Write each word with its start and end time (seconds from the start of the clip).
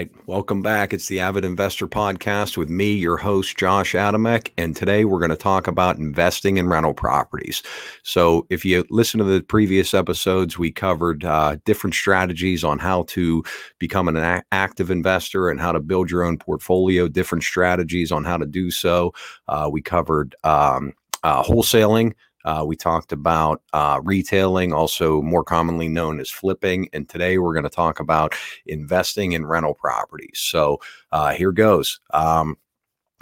right. 0.00 0.10
Welcome 0.26 0.62
back. 0.62 0.94
It's 0.94 1.08
the 1.08 1.20
Avid 1.20 1.44
Investor 1.44 1.86
Podcast 1.86 2.56
with 2.56 2.70
me, 2.70 2.94
your 2.94 3.18
host, 3.18 3.58
Josh 3.58 3.92
Adamek. 3.92 4.50
And 4.56 4.74
today 4.74 5.04
we're 5.04 5.18
going 5.18 5.28
to 5.28 5.36
talk 5.36 5.66
about 5.66 5.98
investing 5.98 6.56
in 6.56 6.68
rental 6.68 6.94
properties. 6.94 7.62
So, 8.02 8.46
if 8.48 8.64
you 8.64 8.86
listen 8.88 9.18
to 9.18 9.24
the 9.24 9.42
previous 9.42 9.92
episodes, 9.92 10.58
we 10.58 10.72
covered 10.72 11.26
uh, 11.26 11.56
different 11.66 11.92
strategies 11.92 12.64
on 12.64 12.78
how 12.78 13.02
to 13.08 13.44
become 13.78 14.08
an 14.08 14.16
a- 14.16 14.42
active 14.52 14.90
investor 14.90 15.50
and 15.50 15.60
how 15.60 15.72
to 15.72 15.80
build 15.80 16.10
your 16.10 16.22
own 16.22 16.38
portfolio, 16.38 17.06
different 17.06 17.44
strategies 17.44 18.10
on 18.10 18.24
how 18.24 18.38
to 18.38 18.46
do 18.46 18.70
so. 18.70 19.12
Uh, 19.48 19.68
we 19.70 19.82
covered 19.82 20.34
um, 20.44 20.94
uh, 21.24 21.42
wholesaling. 21.42 22.14
Uh, 22.44 22.64
we 22.66 22.76
talked 22.76 23.12
about 23.12 23.62
uh, 23.72 24.00
retailing, 24.02 24.72
also 24.72 25.22
more 25.22 25.44
commonly 25.44 25.88
known 25.88 26.20
as 26.20 26.30
flipping. 26.30 26.88
And 26.92 27.08
today 27.08 27.38
we're 27.38 27.54
going 27.54 27.64
to 27.64 27.70
talk 27.70 28.00
about 28.00 28.34
investing 28.66 29.32
in 29.32 29.46
rental 29.46 29.74
properties. 29.74 30.38
So 30.38 30.80
uh, 31.12 31.32
here 31.32 31.52
goes. 31.52 32.00
Um, 32.12 32.56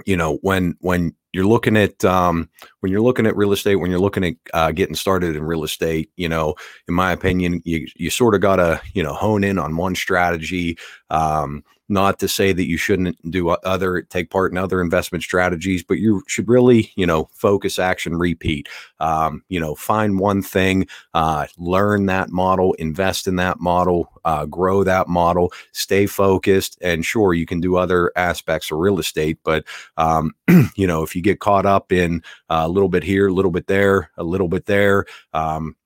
you 0.06 0.16
know, 0.16 0.38
when 0.42 0.76
when 0.80 1.14
you're 1.32 1.46
looking 1.46 1.76
at 1.76 2.04
um, 2.04 2.48
when 2.80 2.92
you're 2.92 3.02
looking 3.02 3.26
at 3.26 3.36
real 3.36 3.52
estate, 3.52 3.76
when 3.76 3.90
you're 3.90 4.00
looking 4.00 4.24
at 4.24 4.34
uh, 4.54 4.72
getting 4.72 4.94
started 4.94 5.36
in 5.36 5.42
real 5.42 5.64
estate, 5.64 6.10
you 6.16 6.28
know, 6.28 6.54
in 6.86 6.94
my 6.94 7.12
opinion, 7.12 7.60
you 7.64 7.86
you 7.96 8.10
sort 8.10 8.34
of 8.34 8.40
got 8.40 8.56
to 8.56 8.80
you 8.94 9.02
know 9.02 9.12
hone 9.12 9.44
in 9.44 9.58
on 9.58 9.76
one 9.76 9.94
strategy. 9.94 10.78
Um, 11.10 11.64
not 11.88 12.18
to 12.18 12.28
say 12.28 12.52
that 12.52 12.68
you 12.68 12.76
shouldn't 12.76 13.16
do 13.30 13.50
other 13.50 14.02
take 14.02 14.30
part 14.30 14.52
in 14.52 14.58
other 14.58 14.80
investment 14.80 15.24
strategies 15.24 15.82
but 15.82 15.98
you 15.98 16.22
should 16.26 16.48
really 16.48 16.92
you 16.96 17.06
know 17.06 17.28
focus 17.32 17.78
action 17.78 18.16
repeat. 18.16 18.68
Um, 19.00 19.42
you 19.48 19.60
know 19.60 19.74
find 19.74 20.18
one 20.18 20.42
thing 20.42 20.86
uh, 21.14 21.46
learn 21.56 22.06
that 22.06 22.30
model 22.30 22.74
invest 22.74 23.26
in 23.26 23.36
that 23.36 23.60
model 23.60 24.10
uh, 24.24 24.46
grow 24.46 24.84
that 24.84 25.08
model 25.08 25.52
stay 25.72 26.06
focused 26.06 26.78
and 26.82 27.04
sure 27.04 27.34
you 27.34 27.46
can 27.46 27.60
do 27.60 27.76
other 27.76 28.12
aspects 28.16 28.70
of 28.70 28.78
real 28.78 28.98
estate 28.98 29.38
but 29.44 29.64
um, 29.96 30.34
you 30.76 30.86
know 30.86 31.02
if 31.02 31.14
you 31.16 31.22
get 31.22 31.40
caught 31.40 31.66
up 31.66 31.92
in 31.92 32.22
uh, 32.50 32.62
a 32.64 32.68
little 32.68 32.88
bit 32.88 33.02
here 33.02 33.28
a 33.28 33.32
little 33.32 33.50
bit 33.50 33.66
there 33.66 34.10
a 34.16 34.24
little 34.24 34.48
bit 34.48 34.66
there 34.66 35.04
um, 35.32 35.76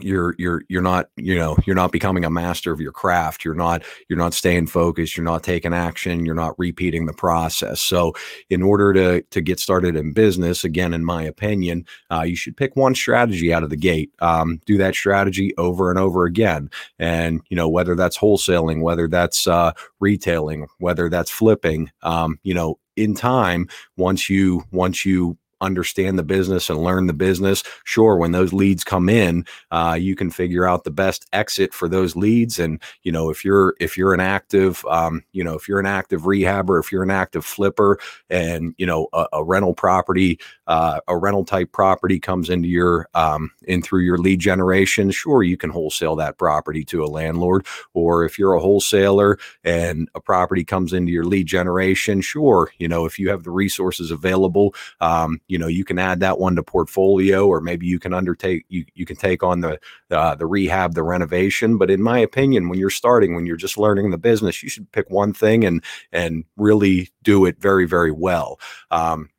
you're 0.00 0.34
you're 0.38 0.62
you're 0.68 0.82
not 0.82 1.10
you 1.16 1.34
know 1.34 1.56
you're 1.66 1.76
not 1.76 1.92
becoming 1.92 2.24
a 2.24 2.30
master 2.30 2.72
of 2.72 2.80
your 2.80 2.92
craft. 2.92 3.44
You're 3.44 3.54
not 3.54 3.82
you're 4.08 4.18
not 4.18 4.34
staying 4.34 4.68
focused. 4.68 5.16
You're 5.16 5.24
not 5.24 5.42
taking 5.42 5.74
action. 5.74 6.24
You're 6.24 6.34
not 6.34 6.58
repeating 6.58 7.06
the 7.06 7.12
process. 7.12 7.80
So 7.80 8.14
in 8.48 8.62
order 8.62 8.92
to 8.92 9.22
to 9.22 9.40
get 9.40 9.60
started 9.60 9.96
in 9.96 10.12
business 10.12 10.64
again 10.64 10.94
in 10.94 11.04
my 11.04 11.22
opinion 11.22 11.84
uh, 12.10 12.22
you 12.22 12.36
should 12.36 12.56
pick 12.56 12.76
one 12.76 12.94
strategy 12.94 13.52
out 13.52 13.62
of 13.62 13.70
the 13.70 13.76
gate. 13.76 14.12
Um, 14.20 14.60
do 14.66 14.76
that 14.78 14.94
strategy 14.94 15.54
over 15.56 15.90
and 15.90 15.98
over 15.98 16.24
again. 16.24 16.70
And 16.98 17.40
you 17.48 17.56
know 17.56 17.68
whether 17.68 17.94
that's 17.94 18.18
wholesaling 18.18 18.82
whether 18.82 19.08
that's 19.08 19.46
uh, 19.46 19.72
retailing 19.98 20.66
whether 20.78 21.08
that's 21.08 21.30
flipping 21.30 21.90
um, 22.02 22.38
you 22.42 22.54
know 22.54 22.78
in 22.96 23.14
time 23.14 23.68
once 23.96 24.28
you 24.28 24.62
once 24.72 25.04
you 25.04 25.36
understand 25.60 26.18
the 26.18 26.22
business 26.22 26.70
and 26.70 26.82
learn 26.82 27.06
the 27.06 27.12
business. 27.12 27.62
Sure, 27.84 28.16
when 28.16 28.32
those 28.32 28.52
leads 28.52 28.84
come 28.84 29.08
in, 29.08 29.44
uh, 29.70 29.96
you 29.98 30.14
can 30.16 30.30
figure 30.30 30.66
out 30.66 30.84
the 30.84 30.90
best 30.90 31.26
exit 31.32 31.74
for 31.74 31.88
those 31.88 32.16
leads. 32.16 32.58
And 32.58 32.80
you 33.02 33.12
know, 33.12 33.30
if 33.30 33.44
you're 33.44 33.74
if 33.80 33.96
you're 33.96 34.14
an 34.14 34.20
active, 34.20 34.84
um, 34.86 35.22
you 35.32 35.44
know, 35.44 35.54
if 35.54 35.68
you're 35.68 35.80
an 35.80 35.86
active 35.86 36.22
rehabber, 36.22 36.80
if 36.80 36.92
you're 36.92 37.02
an 37.02 37.10
active 37.10 37.44
flipper, 37.44 37.98
and 38.28 38.74
you 38.78 38.86
know, 38.86 39.08
a, 39.12 39.26
a 39.34 39.44
rental 39.44 39.74
property, 39.74 40.38
uh, 40.66 41.00
a 41.08 41.16
rental 41.16 41.44
type 41.44 41.72
property 41.72 42.18
comes 42.18 42.50
into 42.50 42.68
your 42.68 43.08
um, 43.14 43.50
in 43.66 43.82
through 43.82 44.02
your 44.02 44.18
lead 44.18 44.40
generation, 44.40 45.10
sure, 45.10 45.42
you 45.42 45.56
can 45.56 45.70
wholesale 45.70 46.16
that 46.16 46.38
property 46.38 46.84
to 46.84 47.04
a 47.04 47.06
landlord. 47.06 47.66
Or 47.94 48.24
if 48.24 48.38
you're 48.38 48.54
a 48.54 48.60
wholesaler 48.60 49.38
and 49.64 50.08
a 50.14 50.20
property 50.20 50.64
comes 50.64 50.92
into 50.92 51.12
your 51.12 51.24
lead 51.24 51.46
generation, 51.46 52.20
sure, 52.20 52.70
you 52.78 52.88
know, 52.88 53.04
if 53.04 53.18
you 53.18 53.30
have 53.30 53.44
the 53.44 53.50
resources 53.50 54.10
available, 54.10 54.74
um, 55.00 55.40
you 55.50 55.58
know 55.58 55.66
you 55.66 55.84
can 55.84 55.98
add 55.98 56.20
that 56.20 56.38
one 56.38 56.56
to 56.56 56.62
portfolio 56.62 57.46
or 57.46 57.60
maybe 57.60 57.86
you 57.86 57.98
can 57.98 58.14
undertake 58.14 58.64
you, 58.68 58.84
you 58.94 59.04
can 59.04 59.16
take 59.16 59.42
on 59.42 59.60
the 59.60 59.78
uh, 60.10 60.34
the 60.34 60.46
rehab 60.46 60.94
the 60.94 61.02
renovation. 61.02 61.76
But 61.76 61.90
in 61.90 62.02
my 62.02 62.18
opinion 62.18 62.68
when 62.68 62.78
you're 62.78 62.90
starting 62.90 63.34
when 63.34 63.46
you're 63.46 63.56
just 63.56 63.78
learning 63.78 64.10
the 64.10 64.18
business 64.18 64.62
you 64.62 64.68
should 64.68 64.90
pick 64.92 65.10
one 65.10 65.32
thing 65.32 65.64
and 65.64 65.82
and 66.12 66.44
really 66.56 67.10
do 67.22 67.44
it 67.44 67.60
very 67.60 67.86
very 67.86 68.12
well. 68.12 68.60
Um, 68.90 69.30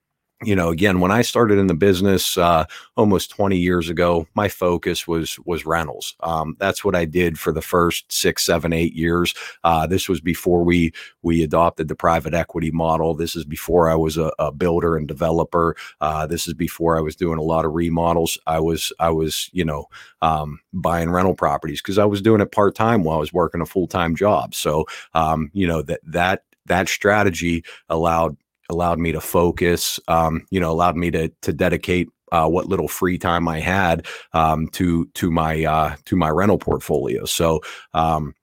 you 0.43 0.55
know 0.55 0.69
again 0.69 0.99
when 0.99 1.11
i 1.11 1.21
started 1.21 1.57
in 1.57 1.67
the 1.67 1.73
business 1.73 2.37
uh, 2.37 2.65
almost 2.97 3.29
20 3.31 3.57
years 3.57 3.89
ago 3.89 4.27
my 4.35 4.47
focus 4.47 5.07
was 5.07 5.37
was 5.45 5.65
rentals. 5.65 6.15
Um, 6.21 6.55
that's 6.59 6.83
what 6.83 6.95
i 6.95 7.05
did 7.05 7.37
for 7.39 7.51
the 7.51 7.61
first 7.61 8.11
six 8.11 8.45
seven 8.45 8.73
eight 8.73 8.93
years. 8.93 9.33
Uh, 9.63 9.85
this 9.87 10.09
was 10.09 10.21
before 10.21 10.63
we 10.63 10.93
we 11.21 11.43
adopted 11.43 11.87
the 11.87 11.95
private 11.95 12.33
equity 12.33 12.71
model. 12.71 13.13
This 13.13 13.35
is 13.35 13.45
before 13.45 13.89
i 13.89 13.95
was 13.95 14.17
a, 14.17 14.31
a 14.39 14.51
builder 14.51 14.97
and 14.97 15.07
developer. 15.07 15.75
Uh, 15.99 16.25
this 16.25 16.47
is 16.47 16.53
before 16.53 16.97
i 16.97 17.01
was 17.01 17.15
doing 17.15 17.37
a 17.37 17.43
lot 17.43 17.65
of 17.65 17.73
remodels. 17.73 18.37
I 18.47 18.59
was 18.59 18.91
i 18.99 19.09
was 19.09 19.49
you 19.53 19.65
know 19.65 19.85
um, 20.21 20.59
buying 20.73 21.09
rental 21.09 21.35
properties 21.35 21.81
because 21.81 21.97
i 21.97 22.05
was 22.05 22.21
doing 22.21 22.41
it 22.41 22.51
part-time 22.51 23.03
while 23.03 23.17
i 23.17 23.19
was 23.19 23.33
working 23.33 23.61
a 23.61 23.65
full-time 23.65 24.15
job. 24.15 24.55
So 24.55 24.85
um, 25.13 25.49
you 25.53 25.67
know 25.67 25.81
that 25.83 26.01
that 26.05 26.43
that 26.65 26.87
strategy 26.87 27.63
allowed 27.89 28.37
allowed 28.71 28.99
me 28.99 29.11
to 29.11 29.21
focus, 29.21 29.99
um, 30.07 30.45
you 30.49 30.59
know, 30.59 30.71
allowed 30.71 30.95
me 30.95 31.11
to 31.11 31.29
to 31.41 31.53
dedicate 31.53 32.09
uh, 32.31 32.47
what 32.47 32.67
little 32.67 32.87
free 32.87 33.17
time 33.17 33.47
I 33.47 33.59
had 33.59 34.05
um, 34.33 34.67
to 34.69 35.05
to 35.13 35.31
my 35.31 35.63
uh, 35.63 35.95
to 36.05 36.15
my 36.15 36.29
rental 36.29 36.57
portfolio. 36.57 37.25
So. 37.25 37.61
Um, 37.93 38.33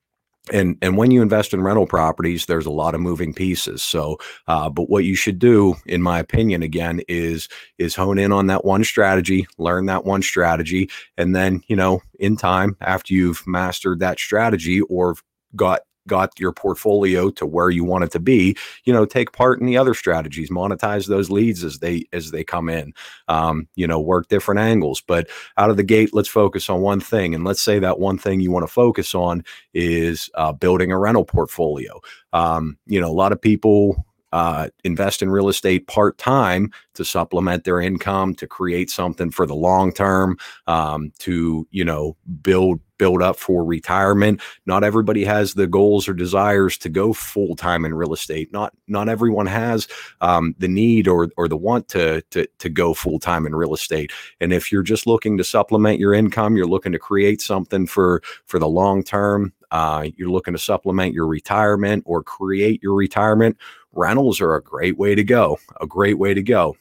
and 0.50 0.78
and 0.80 0.96
when 0.96 1.10
you 1.10 1.20
invest 1.20 1.52
in 1.52 1.62
rental 1.62 1.86
properties, 1.86 2.46
there's 2.46 2.64
a 2.64 2.70
lot 2.70 2.94
of 2.94 3.02
moving 3.02 3.34
pieces. 3.34 3.82
So, 3.82 4.18
uh, 4.46 4.70
but 4.70 4.88
what 4.88 5.04
you 5.04 5.14
should 5.14 5.38
do, 5.38 5.74
in 5.84 6.00
my 6.00 6.18
opinion, 6.18 6.62
again, 6.62 7.02
is 7.06 7.50
is 7.76 7.94
hone 7.94 8.18
in 8.18 8.32
on 8.32 8.46
that 8.46 8.64
one 8.64 8.82
strategy, 8.82 9.46
learn 9.58 9.84
that 9.86 10.06
one 10.06 10.22
strategy, 10.22 10.88
and 11.18 11.36
then 11.36 11.60
you 11.68 11.76
know, 11.76 12.00
in 12.18 12.36
time, 12.36 12.76
after 12.80 13.12
you've 13.12 13.46
mastered 13.46 14.00
that 14.00 14.18
strategy 14.18 14.80
or 14.82 15.16
got 15.54 15.80
got 16.08 16.32
your 16.40 16.52
portfolio 16.52 17.30
to 17.30 17.46
where 17.46 17.70
you 17.70 17.84
want 17.84 18.02
it 18.02 18.10
to 18.10 18.18
be 18.18 18.56
you 18.84 18.92
know 18.92 19.06
take 19.06 19.32
part 19.32 19.60
in 19.60 19.66
the 19.66 19.76
other 19.76 19.94
strategies 19.94 20.50
monetize 20.50 21.06
those 21.06 21.30
leads 21.30 21.62
as 21.62 21.78
they 21.78 22.04
as 22.12 22.32
they 22.32 22.42
come 22.42 22.68
in 22.68 22.92
um, 23.28 23.68
you 23.76 23.86
know 23.86 24.00
work 24.00 24.28
different 24.28 24.60
angles. 24.60 25.00
But 25.00 25.28
out 25.56 25.70
of 25.70 25.76
the 25.76 25.82
gate 25.82 26.10
let's 26.12 26.28
focus 26.28 26.68
on 26.68 26.80
one 26.80 27.00
thing 27.00 27.34
and 27.34 27.44
let's 27.44 27.62
say 27.62 27.78
that 27.78 28.00
one 28.00 28.18
thing 28.18 28.40
you 28.40 28.50
want 28.50 28.66
to 28.66 28.72
focus 28.72 29.14
on 29.14 29.44
is 29.74 30.28
uh, 30.34 30.52
building 30.52 30.90
a 30.90 30.98
rental 30.98 31.24
portfolio. 31.24 32.00
Um, 32.32 32.78
you 32.86 33.00
know 33.00 33.10
a 33.10 33.12
lot 33.12 33.32
of 33.32 33.40
people 33.40 34.04
uh, 34.32 34.68
invest 34.84 35.22
in 35.22 35.30
real 35.30 35.48
estate 35.48 35.86
part 35.86 36.18
time 36.18 36.70
to 36.94 37.04
supplement 37.04 37.64
their 37.64 37.80
income, 37.80 38.34
to 38.34 38.46
create 38.46 38.90
something 38.90 39.30
for 39.30 39.46
the 39.46 39.54
long 39.54 39.92
term, 39.92 40.36
um, 40.66 41.12
to 41.18 41.66
you 41.70 41.84
know 41.84 42.16
build 42.42 42.80
build 42.98 43.22
up 43.22 43.36
for 43.36 43.64
retirement. 43.64 44.40
Not 44.66 44.84
everybody 44.84 45.24
has 45.24 45.54
the 45.54 45.66
goals 45.66 46.08
or 46.08 46.14
desires 46.14 46.76
to 46.78 46.88
go 46.88 47.12
full 47.12 47.56
time 47.56 47.84
in 47.84 47.94
real 47.94 48.12
estate. 48.12 48.52
Not 48.52 48.74
not 48.86 49.08
everyone 49.08 49.46
has 49.46 49.88
um, 50.20 50.54
the 50.58 50.68
need 50.68 51.08
or 51.08 51.28
or 51.36 51.48
the 51.48 51.56
want 51.56 51.88
to 51.88 52.22
to 52.30 52.46
to 52.58 52.68
go 52.68 52.94
full 52.94 53.18
time 53.18 53.46
in 53.46 53.54
real 53.54 53.74
estate. 53.74 54.12
And 54.40 54.52
if 54.52 54.70
you're 54.70 54.82
just 54.82 55.06
looking 55.06 55.38
to 55.38 55.44
supplement 55.44 55.98
your 55.98 56.14
income, 56.14 56.56
you're 56.56 56.66
looking 56.66 56.92
to 56.92 56.98
create 56.98 57.40
something 57.40 57.86
for 57.86 58.22
for 58.44 58.58
the 58.58 58.68
long 58.68 59.02
term. 59.02 59.52
Uh, 59.70 60.08
you're 60.16 60.30
looking 60.30 60.54
to 60.54 60.58
supplement 60.58 61.12
your 61.12 61.26
retirement 61.26 62.02
or 62.06 62.22
create 62.22 62.82
your 62.82 62.94
retirement 62.94 63.56
rentals 63.92 64.40
are 64.40 64.54
a 64.54 64.62
great 64.62 64.96
way 64.96 65.14
to 65.14 65.24
go. 65.24 65.58
A 65.80 65.86
great 65.86 66.18
way 66.18 66.34
to 66.34 66.42
go. 66.42 66.76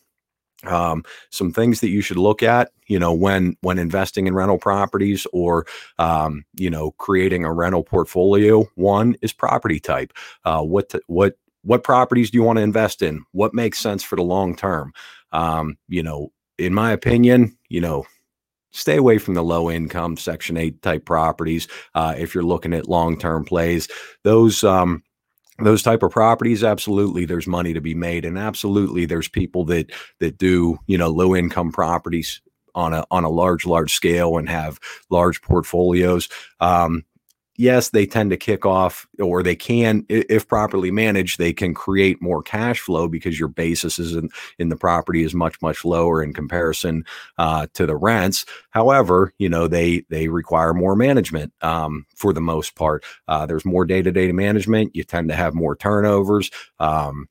Um, 0.66 1.04
some 1.30 1.54
things 1.54 1.82
that 1.82 1.90
you 1.90 2.02
should 2.02 2.18
look 2.18 2.42
at, 2.42 2.72
you 2.88 2.98
know, 2.98 3.14
when 3.14 3.56
when 3.62 3.78
investing 3.78 4.26
in 4.26 4.34
rental 4.34 4.58
properties 4.58 5.28
or 5.32 5.68
um, 6.00 6.44
you 6.56 6.70
know 6.70 6.92
creating 6.92 7.46
a 7.46 7.54
rental 7.54 7.84
portfolio. 7.84 8.66
One 8.76 9.16
is 9.22 9.34
property 9.34 9.80
type. 9.80 10.14
Uh, 10.46 10.62
what 10.64 10.90
to, 10.90 11.02
what 11.08 11.36
what 11.64 11.84
properties 11.84 12.32
do 12.32 12.38
you 12.38 12.44
want 12.44 12.58
to 12.58 12.64
invest 12.64 13.02
in? 13.02 13.24
What 13.34 13.54
makes 13.54 13.80
sense 13.80 14.02
for 14.04 14.16
the 14.16 14.24
long 14.24 14.56
term? 14.56 14.94
Um, 15.32 15.78
you 15.88 16.02
know, 16.02 16.30
in 16.58 16.74
my 16.74 16.92
opinion, 16.92 17.58
you 17.70 17.82
know, 17.82 18.06
stay 18.72 18.98
away 18.98 19.18
from 19.18 19.34
the 19.34 19.44
low 19.44 19.70
income 19.70 20.18
section 20.18 20.58
8 20.58 20.82
type 20.82 21.06
properties 21.06 21.68
uh, 21.96 22.16
if 22.18 22.34
you're 22.34 22.44
looking 22.44 22.74
at 22.74 22.88
long 22.88 23.18
term 23.18 23.44
plays 23.44 23.88
those 24.24 24.64
um, 24.64 25.04
those 25.60 25.82
type 25.82 26.04
of 26.04 26.12
properties 26.12 26.64
absolutely 26.64 27.26
there's 27.26 27.48
money 27.48 27.74
to 27.74 27.82
be 27.82 27.96
made 27.96 28.26
and 28.26 28.38
absolutely 28.38 29.06
there's 29.06 29.28
people 29.28 29.66
that 29.66 29.92
that 30.20 30.38
do 30.38 30.78
you 30.86 30.98
know 30.98 31.10
low 31.10 31.36
income 31.36 31.72
properties 31.72 32.42
on 32.78 32.94
a 32.94 33.04
on 33.12 33.26
a 33.26 33.30
large 33.30 33.66
large 33.66 33.94
scale 33.94 34.38
and 34.38 34.48
have 34.48 34.80
large 35.10 35.42
portfolios. 35.42 36.30
Um, 36.62 37.04
yes, 37.58 37.90
they 37.90 38.06
tend 38.06 38.30
to 38.30 38.38
kick 38.38 38.66
off, 38.66 39.08
or 39.20 39.44
they 39.44 39.56
can, 39.56 40.06
if 40.10 40.48
properly 40.48 40.92
managed, 40.92 41.38
they 41.38 41.54
can 41.54 41.74
create 41.74 42.22
more 42.22 42.42
cash 42.42 42.80
flow 42.80 43.08
because 43.08 43.40
your 43.40 43.50
basis 43.50 44.00
is 44.00 44.16
in, 44.16 44.30
in 44.60 44.70
the 44.70 44.78
property 44.78 45.24
is 45.24 45.34
much 45.34 45.62
much 45.62 45.84
lower 45.84 46.24
in 46.24 46.34
comparison 46.34 47.04
uh, 47.38 47.68
to 47.74 47.86
the 47.86 47.96
rents. 47.96 48.46
However, 48.70 49.34
you 49.38 49.50
know 49.50 49.68
they 49.68 50.04
they 50.10 50.28
require 50.28 50.74
more 50.74 50.96
management 50.96 51.52
um, 51.62 52.06
for 52.16 52.32
the 52.32 52.42
most 52.42 52.76
part. 52.76 53.04
Uh, 53.28 53.46
there's 53.46 53.66
more 53.66 53.86
day 53.86 54.02
to 54.02 54.12
day 54.12 54.32
management. 54.32 54.96
You 54.96 55.04
tend 55.04 55.30
to 55.30 55.36
have 55.36 55.54
more 55.54 55.76
turnovers. 55.76 56.50
Um, 56.80 57.28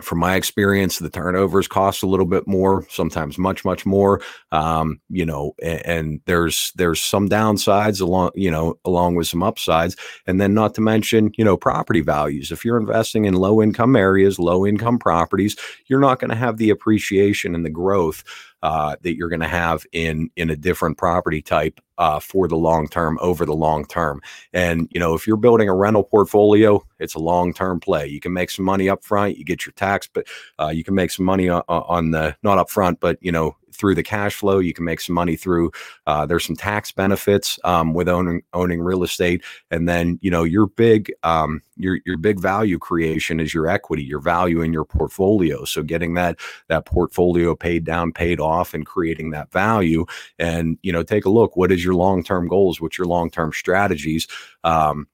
from 0.00 0.18
my 0.18 0.36
experience, 0.36 0.98
the 0.98 1.10
turnovers 1.10 1.66
cost 1.66 2.02
a 2.02 2.06
little 2.06 2.26
bit 2.26 2.46
more, 2.46 2.86
sometimes 2.88 3.38
much, 3.38 3.64
much 3.64 3.84
more. 3.84 4.20
Um, 4.52 5.00
you 5.08 5.26
know, 5.26 5.54
and, 5.62 5.86
and, 5.86 6.20
there's 6.26 6.72
there's 6.76 7.00
some 7.00 7.28
downsides 7.28 8.00
along, 8.00 8.30
you 8.34 8.50
know, 8.50 8.78
along 8.84 9.14
with 9.14 9.26
some 9.26 9.42
upsides, 9.42 9.96
and 10.26 10.40
then 10.40 10.54
not 10.54 10.74
to 10.74 10.80
mention, 10.80 11.32
you 11.36 11.44
know, 11.44 11.56
property 11.56 12.00
values. 12.00 12.50
If 12.50 12.64
you're 12.64 12.78
investing 12.78 13.24
in 13.24 13.34
low 13.34 13.62
income 13.62 13.96
areas, 13.96 14.38
low 14.38 14.66
income 14.66 14.98
properties, 14.98 15.56
you're 15.86 16.00
not 16.00 16.18
going 16.18 16.30
to 16.30 16.36
have 16.36 16.58
the 16.58 16.70
appreciation 16.70 17.54
and 17.54 17.64
the 17.64 17.70
growth 17.70 18.24
uh, 18.62 18.96
that 19.02 19.16
you're 19.16 19.28
going 19.28 19.40
to 19.40 19.48
have 19.48 19.86
in 19.92 20.30
in 20.36 20.50
a 20.50 20.56
different 20.56 20.98
property 20.98 21.42
type 21.42 21.80
uh, 21.98 22.20
for 22.20 22.48
the 22.48 22.56
long 22.56 22.88
term 22.88 23.18
over 23.20 23.44
the 23.44 23.54
long 23.54 23.84
term. 23.84 24.20
And 24.52 24.88
you 24.92 25.00
know, 25.00 25.14
if 25.14 25.26
you're 25.26 25.36
building 25.36 25.68
a 25.68 25.74
rental 25.74 26.04
portfolio, 26.04 26.82
it's 26.98 27.14
a 27.14 27.20
long 27.20 27.52
term 27.52 27.80
play. 27.80 28.06
You 28.06 28.20
can 28.20 28.32
make 28.32 28.50
some 28.50 28.64
money 28.64 28.88
up 28.88 29.04
front. 29.04 29.36
You 29.36 29.44
get 29.44 29.66
your 29.66 29.72
tax, 29.72 30.08
but 30.12 30.26
uh, 30.58 30.68
you 30.68 30.84
can 30.84 30.94
make 30.94 31.10
some 31.10 31.24
money 31.26 31.48
on, 31.48 31.62
on 31.68 32.10
the 32.10 32.36
not 32.42 32.58
up 32.58 32.70
front, 32.70 33.00
but 33.00 33.18
you 33.20 33.32
know 33.32 33.56
through 33.72 33.94
the 33.94 34.02
cash 34.02 34.34
flow. 34.34 34.58
You 34.58 34.72
can 34.72 34.84
make 34.84 35.00
some 35.00 35.14
money 35.14 35.36
through. 35.36 35.70
Uh, 36.06 36.26
there's 36.26 36.44
some 36.44 36.56
tax 36.56 36.92
benefits 36.92 37.58
um, 37.64 37.94
with 37.94 38.08
owning 38.08 38.42
owning 38.52 38.80
real 38.80 39.02
estate, 39.02 39.42
and 39.70 39.88
then 39.88 40.18
you 40.22 40.30
know 40.30 40.44
your 40.44 40.66
big 40.66 41.12
um, 41.22 41.62
your 41.76 41.98
your 42.04 42.16
big 42.16 42.40
value 42.40 42.78
creation 42.78 43.40
is 43.40 43.54
your 43.54 43.68
equity, 43.68 44.02
your 44.02 44.20
value 44.20 44.60
in 44.60 44.72
your 44.72 44.84
portfolio. 44.84 45.64
So 45.64 45.82
getting 45.82 46.14
that 46.14 46.38
that 46.68 46.84
portfolio 46.84 47.54
paid 47.54 47.84
down, 47.84 48.12
paid 48.12 48.40
off, 48.40 48.74
and 48.74 48.84
creating 48.86 49.30
that 49.30 49.52
value. 49.52 50.06
And 50.38 50.78
you 50.82 50.92
know, 50.92 51.02
take 51.02 51.24
a 51.24 51.30
look. 51.30 51.56
What 51.56 51.72
is 51.72 51.84
your 51.84 51.94
long 51.94 52.22
term 52.22 52.48
goals? 52.48 52.80
What's 52.80 52.98
your 52.98 53.06
long 53.06 53.30
term 53.30 53.52
strategies? 53.52 54.26
Um, 54.64 55.08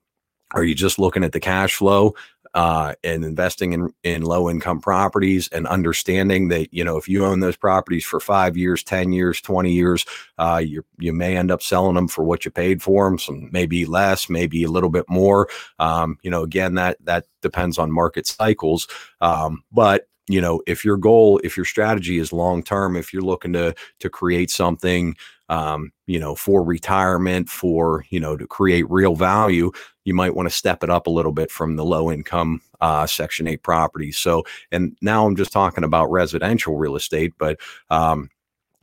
are 0.55 0.65
you 0.65 0.75
just 0.75 0.99
looking 0.99 1.25
at 1.25 1.33
the 1.33 1.41
cash 1.41 1.75
flow? 1.75 2.15
Uh, 2.55 2.95
and 3.03 3.25
investing 3.25 3.73
in 3.73 3.93
in 4.05 4.23
low 4.23 4.49
income 4.49 4.81
properties 4.81 5.49
and 5.49 5.67
understanding 5.67 6.49
that 6.49 6.73
you 6.73 6.85
know 6.85 6.97
if 6.97 7.09
you 7.09 7.25
own 7.25 7.41
those 7.41 7.56
properties 7.56 8.05
for 8.05 8.21
five 8.21 8.56
years, 8.56 8.83
ten 8.83 9.12
years, 9.12 9.41
twenty 9.41 9.73
years, 9.73 10.06
uh, 10.39 10.62
you 10.65 10.85
you 10.99 11.12
may 11.12 11.37
end 11.37 11.51
up 11.51 11.62
selling 11.62 11.95
them 11.95 12.09
for 12.09 12.25
what 12.25 12.45
you 12.45 12.51
paid 12.51 12.83
for 12.83 13.05
them. 13.05 13.19
Some 13.19 13.51
maybe 13.53 13.85
less, 13.85 14.31
maybe 14.31 14.62
a 14.65 14.71
little 14.71 14.91
bit 14.91 15.05
more. 15.09 15.49
Um, 15.79 16.19
you 16.23 16.31
know, 16.31 16.43
again 16.43 16.75
that 16.75 16.97
that 17.05 17.27
depends 17.43 17.79
on 17.79 17.91
market 17.91 18.27
cycles. 18.27 18.87
Um, 19.21 19.65
but 19.73 20.06
you 20.29 20.41
know 20.41 20.62
if 20.67 20.85
your 20.85 20.97
goal 20.97 21.41
if 21.45 21.56
your 21.56 21.67
strategy 21.67 22.19
is 22.19 22.33
long 22.33 22.62
term 22.62 22.97
if 22.97 23.12
you're 23.12 23.23
looking 23.23 23.53
to 23.53 23.75
to 24.01 24.09
create 24.09 24.51
something 24.51 25.15
um, 25.49 25.93
you 26.06 26.19
know, 26.19 26.35
for 26.35 26.62
retirement, 26.62 27.49
for, 27.49 28.05
you 28.11 28.20
know, 28.20 28.37
to 28.37 28.46
create 28.46 28.88
real 28.91 29.14
value, 29.14 29.70
you 30.05 30.14
might 30.14 30.35
want 30.35 30.49
to 30.49 30.55
step 30.55 30.82
it 30.82 30.91
up 30.91 31.06
a 31.06 31.11
little 31.11 31.32
bit 31.32 31.50
from 31.50 31.76
the 31.76 31.85
low 31.85 32.11
income 32.11 32.61
uh, 32.81 33.06
Section 33.06 33.46
8 33.46 33.62
properties. 33.62 34.19
So, 34.19 34.44
and 34.73 34.96
now 35.00 35.26
I'm 35.26 35.37
just 35.37 35.52
talking 35.52 35.85
about 35.85 36.11
residential 36.11 36.76
real 36.76 36.96
estate, 36.96 37.32
but 37.38 37.58
um, 37.91 38.29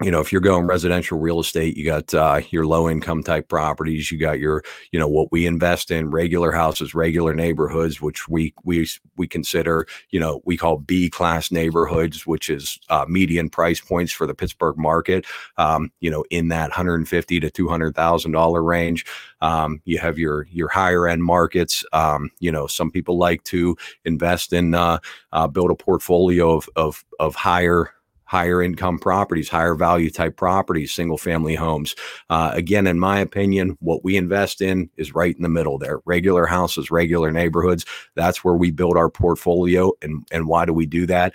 you 0.01 0.09
know, 0.09 0.19
if 0.19 0.31
you're 0.31 0.41
going 0.41 0.65
residential 0.65 1.19
real 1.19 1.39
estate, 1.39 1.77
you 1.77 1.85
got 1.85 2.13
uh, 2.13 2.41
your 2.49 2.65
low 2.65 2.89
income 2.89 3.21
type 3.23 3.47
properties. 3.47 4.11
You 4.11 4.17
got 4.17 4.39
your, 4.39 4.63
you 4.91 4.99
know, 4.99 5.07
what 5.07 5.31
we 5.31 5.45
invest 5.45 5.91
in, 5.91 6.09
regular 6.09 6.51
houses, 6.51 6.95
regular 6.95 7.35
neighborhoods, 7.35 8.01
which 8.01 8.27
we 8.27 8.53
we 8.63 8.87
we 9.17 9.27
consider, 9.27 9.85
you 10.09 10.19
know, 10.19 10.41
we 10.45 10.57
call 10.57 10.77
B 10.77 11.09
class 11.09 11.51
neighborhoods, 11.51 12.25
which 12.25 12.49
is 12.49 12.79
uh, 12.89 13.05
median 13.07 13.49
price 13.49 13.79
points 13.79 14.11
for 14.11 14.25
the 14.25 14.33
Pittsburgh 14.33 14.77
market. 14.77 15.25
Um, 15.57 15.91
you 15.99 16.09
know, 16.09 16.25
in 16.31 16.47
that 16.47 16.69
150 16.69 17.39
to 17.39 17.51
200 17.51 17.95
thousand 17.95 18.31
dollar 18.31 18.63
range. 18.63 19.05
Um, 19.41 19.81
you 19.85 19.97
have 19.99 20.17
your 20.17 20.47
your 20.51 20.69
higher 20.69 21.07
end 21.07 21.23
markets. 21.23 21.83
Um, 21.93 22.31
you 22.39 22.51
know, 22.51 22.67
some 22.67 22.91
people 22.91 23.17
like 23.17 23.43
to 23.45 23.75
invest 24.05 24.53
in 24.53 24.73
uh, 24.73 24.99
uh 25.31 25.47
build 25.47 25.71
a 25.71 25.75
portfolio 25.75 26.57
of 26.57 26.69
of 26.75 27.03
of 27.19 27.35
higher 27.35 27.93
higher 28.31 28.61
income 28.61 28.97
properties, 28.97 29.49
higher 29.49 29.75
value 29.75 30.09
type 30.09 30.37
properties, 30.37 30.93
single 30.93 31.17
family 31.17 31.53
homes. 31.53 31.97
Uh, 32.29 32.49
again, 32.53 32.87
in 32.87 32.97
my 32.97 33.19
opinion, 33.19 33.77
what 33.81 34.05
we 34.05 34.15
invest 34.15 34.61
in 34.61 34.89
is 34.95 35.13
right 35.13 35.35
in 35.35 35.43
the 35.43 35.49
middle 35.49 35.77
there. 35.77 35.99
Regular 36.05 36.45
houses, 36.45 36.89
regular 36.89 37.29
neighborhoods. 37.29 37.85
That's 38.15 38.41
where 38.41 38.53
we 38.53 38.71
build 38.71 38.95
our 38.95 39.09
portfolio. 39.09 39.91
And, 40.01 40.25
and 40.31 40.47
why 40.47 40.63
do 40.63 40.71
we 40.71 40.85
do 40.85 41.05
that? 41.07 41.33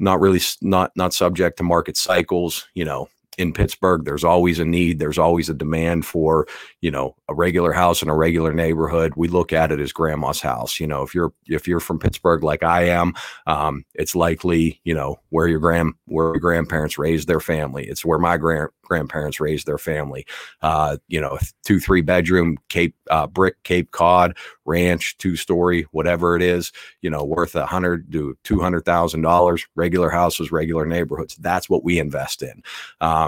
Not 0.00 0.20
really, 0.20 0.40
not 0.60 0.90
not 0.96 1.14
subject 1.14 1.58
to 1.58 1.62
market 1.62 1.96
cycles. 1.96 2.66
You 2.74 2.86
know, 2.86 3.08
in 3.38 3.52
Pittsburgh, 3.52 4.04
there's 4.04 4.24
always 4.24 4.58
a 4.58 4.64
need. 4.64 4.98
There's 4.98 5.18
always 5.18 5.48
a 5.48 5.54
demand 5.54 6.06
for, 6.06 6.46
you 6.80 6.90
know, 6.90 7.14
a 7.28 7.34
regular 7.34 7.72
house 7.72 8.02
in 8.02 8.08
a 8.08 8.14
regular 8.14 8.52
neighborhood. 8.52 9.12
We 9.16 9.28
look 9.28 9.52
at 9.52 9.70
it 9.70 9.80
as 9.80 9.92
grandma's 9.92 10.40
house. 10.40 10.80
You 10.80 10.86
know, 10.86 11.02
if 11.02 11.14
you're 11.14 11.32
if 11.46 11.68
you're 11.68 11.80
from 11.80 11.98
Pittsburgh 11.98 12.42
like 12.42 12.62
I 12.62 12.84
am, 12.84 13.14
um, 13.46 13.84
it's 13.94 14.14
likely, 14.14 14.80
you 14.84 14.94
know, 14.94 15.20
where 15.30 15.48
your 15.48 15.60
grand 15.60 15.94
where 16.06 16.28
your 16.28 16.40
grandparents 16.40 16.98
raised 16.98 17.28
their 17.28 17.40
family. 17.40 17.86
It's 17.86 18.04
where 18.04 18.18
my 18.18 18.36
grand 18.36 18.70
grandparents 18.82 19.40
raised 19.40 19.66
their 19.66 19.78
family. 19.78 20.26
Uh, 20.62 20.96
you 21.08 21.20
know, 21.20 21.38
two 21.64 21.78
three 21.78 22.00
bedroom 22.00 22.56
Cape 22.68 22.94
uh, 23.10 23.26
brick 23.26 23.62
Cape 23.64 23.90
Cod 23.90 24.36
ranch, 24.64 25.16
two 25.18 25.36
story, 25.36 25.86
whatever 25.92 26.36
it 26.36 26.42
is. 26.42 26.72
You 27.02 27.10
know, 27.10 27.24
worth 27.24 27.54
a 27.54 27.66
hundred 27.66 28.10
to 28.12 28.36
two 28.44 28.60
hundred 28.60 28.84
thousand 28.84 29.22
dollars. 29.22 29.66
Regular 29.74 30.08
houses, 30.08 30.50
regular 30.50 30.86
neighborhoods. 30.86 31.36
That's 31.36 31.68
what 31.68 31.84
we 31.84 31.98
invest 31.98 32.42
in. 32.42 32.62
Um, 33.00 33.25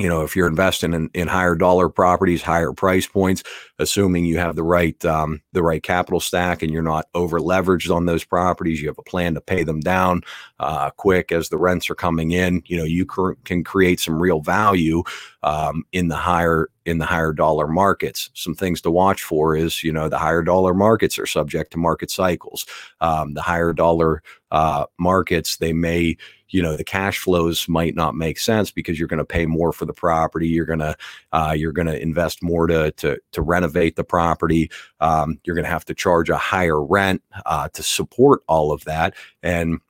you 0.00 0.08
know, 0.08 0.22
if 0.22 0.34
you're 0.34 0.48
investing 0.48 0.94
in, 0.94 1.10
in 1.12 1.28
higher 1.28 1.54
dollar 1.54 1.90
properties, 1.90 2.40
higher 2.40 2.72
price 2.72 3.06
points, 3.06 3.42
assuming 3.78 4.24
you 4.24 4.38
have 4.38 4.56
the 4.56 4.62
right 4.62 5.04
um, 5.04 5.42
the 5.52 5.62
right 5.62 5.82
capital 5.82 6.20
stack 6.20 6.62
and 6.62 6.72
you're 6.72 6.82
not 6.82 7.06
over 7.14 7.38
leveraged 7.38 7.94
on 7.94 8.06
those 8.06 8.24
properties, 8.24 8.80
you 8.80 8.88
have 8.88 8.98
a 8.98 9.02
plan 9.02 9.34
to 9.34 9.42
pay 9.42 9.62
them 9.62 9.80
down 9.80 10.22
uh, 10.58 10.88
quick 10.90 11.32
as 11.32 11.50
the 11.50 11.58
rents 11.58 11.90
are 11.90 11.94
coming 11.94 12.30
in. 12.30 12.62
You 12.64 12.78
know, 12.78 12.84
you 12.84 13.04
can 13.44 13.62
create 13.62 14.00
some 14.00 14.20
real 14.20 14.40
value 14.40 15.02
um, 15.42 15.84
in 15.92 16.08
the 16.08 16.16
higher 16.16 16.70
in 16.86 16.96
the 16.96 17.06
higher 17.06 17.32
dollar 17.32 17.68
markets. 17.68 18.30
Some 18.32 18.54
things 18.54 18.80
to 18.82 18.90
watch 18.90 19.22
for 19.22 19.54
is 19.54 19.84
you 19.84 19.92
know 19.92 20.08
the 20.08 20.18
higher 20.18 20.42
dollar 20.42 20.72
markets 20.72 21.18
are 21.18 21.26
subject 21.26 21.72
to 21.72 21.78
market 21.78 22.10
cycles. 22.10 22.64
Um, 23.02 23.34
the 23.34 23.42
higher 23.42 23.74
dollar 23.74 24.22
uh, 24.50 24.86
markets 24.98 25.58
they 25.58 25.74
may 25.74 26.16
you 26.50 26.62
know 26.62 26.76
the 26.76 26.84
cash 26.84 27.18
flows 27.18 27.68
might 27.68 27.94
not 27.94 28.14
make 28.14 28.38
sense 28.38 28.70
because 28.70 28.98
you're 28.98 29.08
going 29.08 29.18
to 29.18 29.24
pay 29.24 29.46
more 29.46 29.72
for 29.72 29.86
the 29.86 29.92
property 29.92 30.48
you're 30.48 30.66
going 30.66 30.78
to 30.78 30.96
uh, 31.32 31.54
you're 31.56 31.72
going 31.72 31.86
to 31.86 32.00
invest 32.00 32.42
more 32.42 32.66
to 32.66 32.90
to 32.92 33.18
to 33.32 33.42
renovate 33.42 33.96
the 33.96 34.04
property 34.04 34.70
um, 35.00 35.38
you're 35.44 35.56
going 35.56 35.64
to 35.64 35.70
have 35.70 35.84
to 35.84 35.94
charge 35.94 36.30
a 36.30 36.36
higher 36.36 36.82
rent 36.82 37.22
uh, 37.46 37.68
to 37.68 37.82
support 37.82 38.42
all 38.46 38.72
of 38.72 38.84
that 38.84 39.14
and 39.42 39.80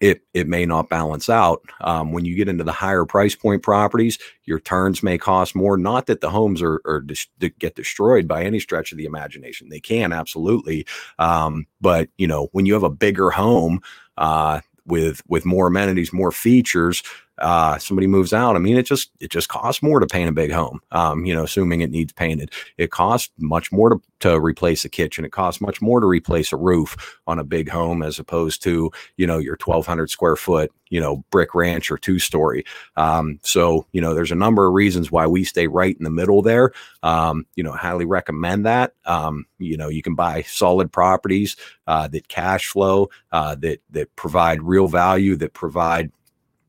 it 0.00 0.22
it 0.34 0.48
may 0.48 0.66
not 0.66 0.88
balance 0.88 1.28
out. 1.28 1.62
Um, 1.80 2.12
when 2.12 2.24
you 2.24 2.34
get 2.34 2.48
into 2.48 2.64
the 2.64 2.72
higher 2.72 3.04
price 3.04 3.34
point 3.34 3.62
properties 3.62 4.18
your 4.44 4.60
turns 4.60 5.02
may 5.02 5.18
cost 5.18 5.54
more 5.54 5.76
not 5.76 6.06
that 6.06 6.20
the 6.20 6.30
homes 6.30 6.62
are, 6.62 6.80
are 6.84 7.00
dis- 7.00 7.28
get 7.58 7.74
destroyed 7.74 8.26
by 8.26 8.44
any 8.44 8.60
stretch 8.60 8.92
of 8.92 8.98
the 8.98 9.04
imagination 9.04 9.68
they 9.68 9.80
can 9.80 10.12
absolutely 10.12 10.86
um, 11.18 11.66
but 11.80 12.08
you 12.18 12.26
know 12.26 12.48
when 12.52 12.66
you 12.66 12.74
have 12.74 12.82
a 12.82 12.90
bigger 12.90 13.30
home 13.30 13.80
uh, 14.18 14.60
with 14.86 15.22
with 15.28 15.44
more 15.44 15.66
amenities, 15.68 16.12
more 16.12 16.32
features, 16.32 17.02
uh, 17.38 17.78
somebody 17.78 18.06
moves 18.06 18.32
out. 18.32 18.56
I 18.56 18.58
mean, 18.58 18.76
it 18.76 18.86
just 18.86 19.10
it 19.20 19.30
just 19.30 19.48
costs 19.48 19.82
more 19.82 20.00
to 20.00 20.06
paint 20.06 20.28
a 20.28 20.32
big 20.32 20.52
home. 20.52 20.80
Um, 20.92 21.24
you 21.24 21.34
know, 21.34 21.44
assuming 21.44 21.80
it 21.80 21.90
needs 21.90 22.12
painted, 22.12 22.52
it 22.78 22.90
costs 22.90 23.30
much 23.38 23.72
more 23.72 23.90
to, 23.90 24.00
to 24.20 24.40
replace 24.40 24.84
a 24.84 24.88
kitchen. 24.88 25.24
It 25.24 25.32
costs 25.32 25.60
much 25.60 25.82
more 25.82 26.00
to 26.00 26.06
replace 26.06 26.52
a 26.52 26.56
roof 26.56 27.18
on 27.26 27.38
a 27.38 27.44
big 27.44 27.68
home 27.68 28.02
as 28.02 28.18
opposed 28.18 28.62
to 28.64 28.90
you 29.16 29.26
know 29.26 29.38
your 29.38 29.58
1,200 29.62 30.10
square 30.10 30.36
foot 30.36 30.72
you 30.90 31.00
know 31.00 31.24
brick 31.30 31.54
ranch 31.56 31.90
or 31.90 31.98
two 31.98 32.20
story. 32.20 32.64
Um, 32.96 33.40
so 33.42 33.86
you 33.90 34.00
know, 34.00 34.14
there's 34.14 34.32
a 34.32 34.36
number 34.36 34.66
of 34.66 34.74
reasons 34.74 35.10
why 35.10 35.26
we 35.26 35.42
stay 35.42 35.66
right 35.66 35.96
in 35.96 36.04
the 36.04 36.10
middle 36.10 36.40
there. 36.40 36.72
Um, 37.02 37.46
you 37.56 37.64
know, 37.64 37.72
highly 37.72 38.04
recommend 38.04 38.64
that. 38.66 38.92
Um, 39.06 39.46
you 39.58 39.76
know, 39.76 39.88
you 39.88 40.02
can 40.02 40.14
buy 40.14 40.42
solid 40.42 40.92
properties 40.92 41.56
uh, 41.88 42.06
that 42.08 42.28
cash 42.28 42.66
flow, 42.66 43.10
uh, 43.32 43.56
that 43.56 43.80
that 43.90 44.14
provide 44.14 44.62
real 44.62 44.86
value, 44.86 45.34
that 45.36 45.52
provide 45.52 46.12